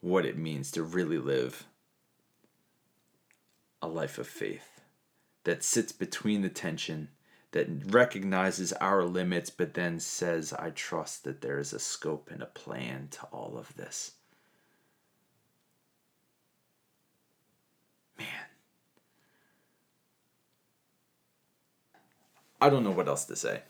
what 0.00 0.24
it 0.24 0.38
means 0.38 0.70
to 0.72 0.82
really 0.82 1.18
live 1.18 1.66
a 3.82 3.88
life 3.88 4.18
of 4.18 4.26
faith 4.26 4.80
that 5.44 5.62
sits 5.62 5.92
between 5.92 6.42
the 6.42 6.48
tension, 6.48 7.08
that 7.52 7.68
recognizes 7.86 8.72
our 8.74 9.04
limits, 9.04 9.50
but 9.50 9.74
then 9.74 9.98
says, 9.98 10.52
I 10.52 10.70
trust 10.70 11.24
that 11.24 11.40
there 11.40 11.58
is 11.58 11.72
a 11.72 11.78
scope 11.78 12.28
and 12.30 12.42
a 12.42 12.46
plan 12.46 13.08
to 13.12 13.22
all 13.32 13.56
of 13.56 13.74
this. 13.76 14.12
Man. 18.18 18.47
I 22.60 22.70
don't 22.70 22.84
know 22.84 22.90
what 22.90 23.08
else 23.08 23.24
to 23.26 23.36
say. 23.36 23.62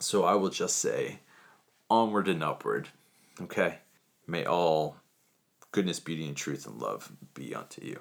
So 0.00 0.24
I 0.24 0.34
will 0.34 0.50
just 0.50 0.76
say, 0.76 1.20
onward 1.88 2.28
and 2.28 2.42
upward. 2.42 2.88
Okay? 3.40 3.78
May 4.26 4.44
all 4.44 4.96
goodness, 5.72 6.00
beauty, 6.00 6.26
and 6.26 6.36
truth 6.36 6.66
and 6.66 6.80
love 6.80 7.12
be 7.34 7.54
unto 7.54 7.84
you. 7.84 8.00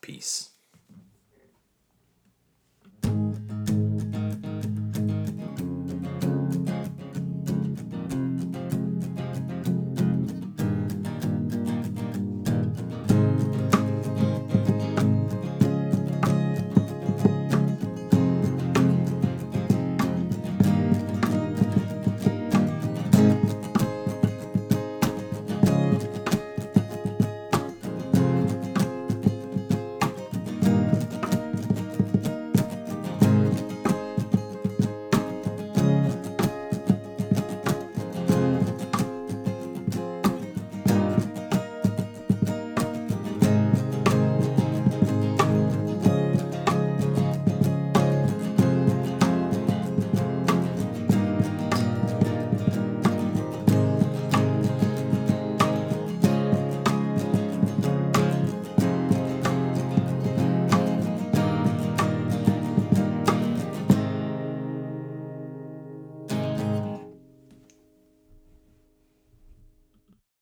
Peace. 0.00 0.50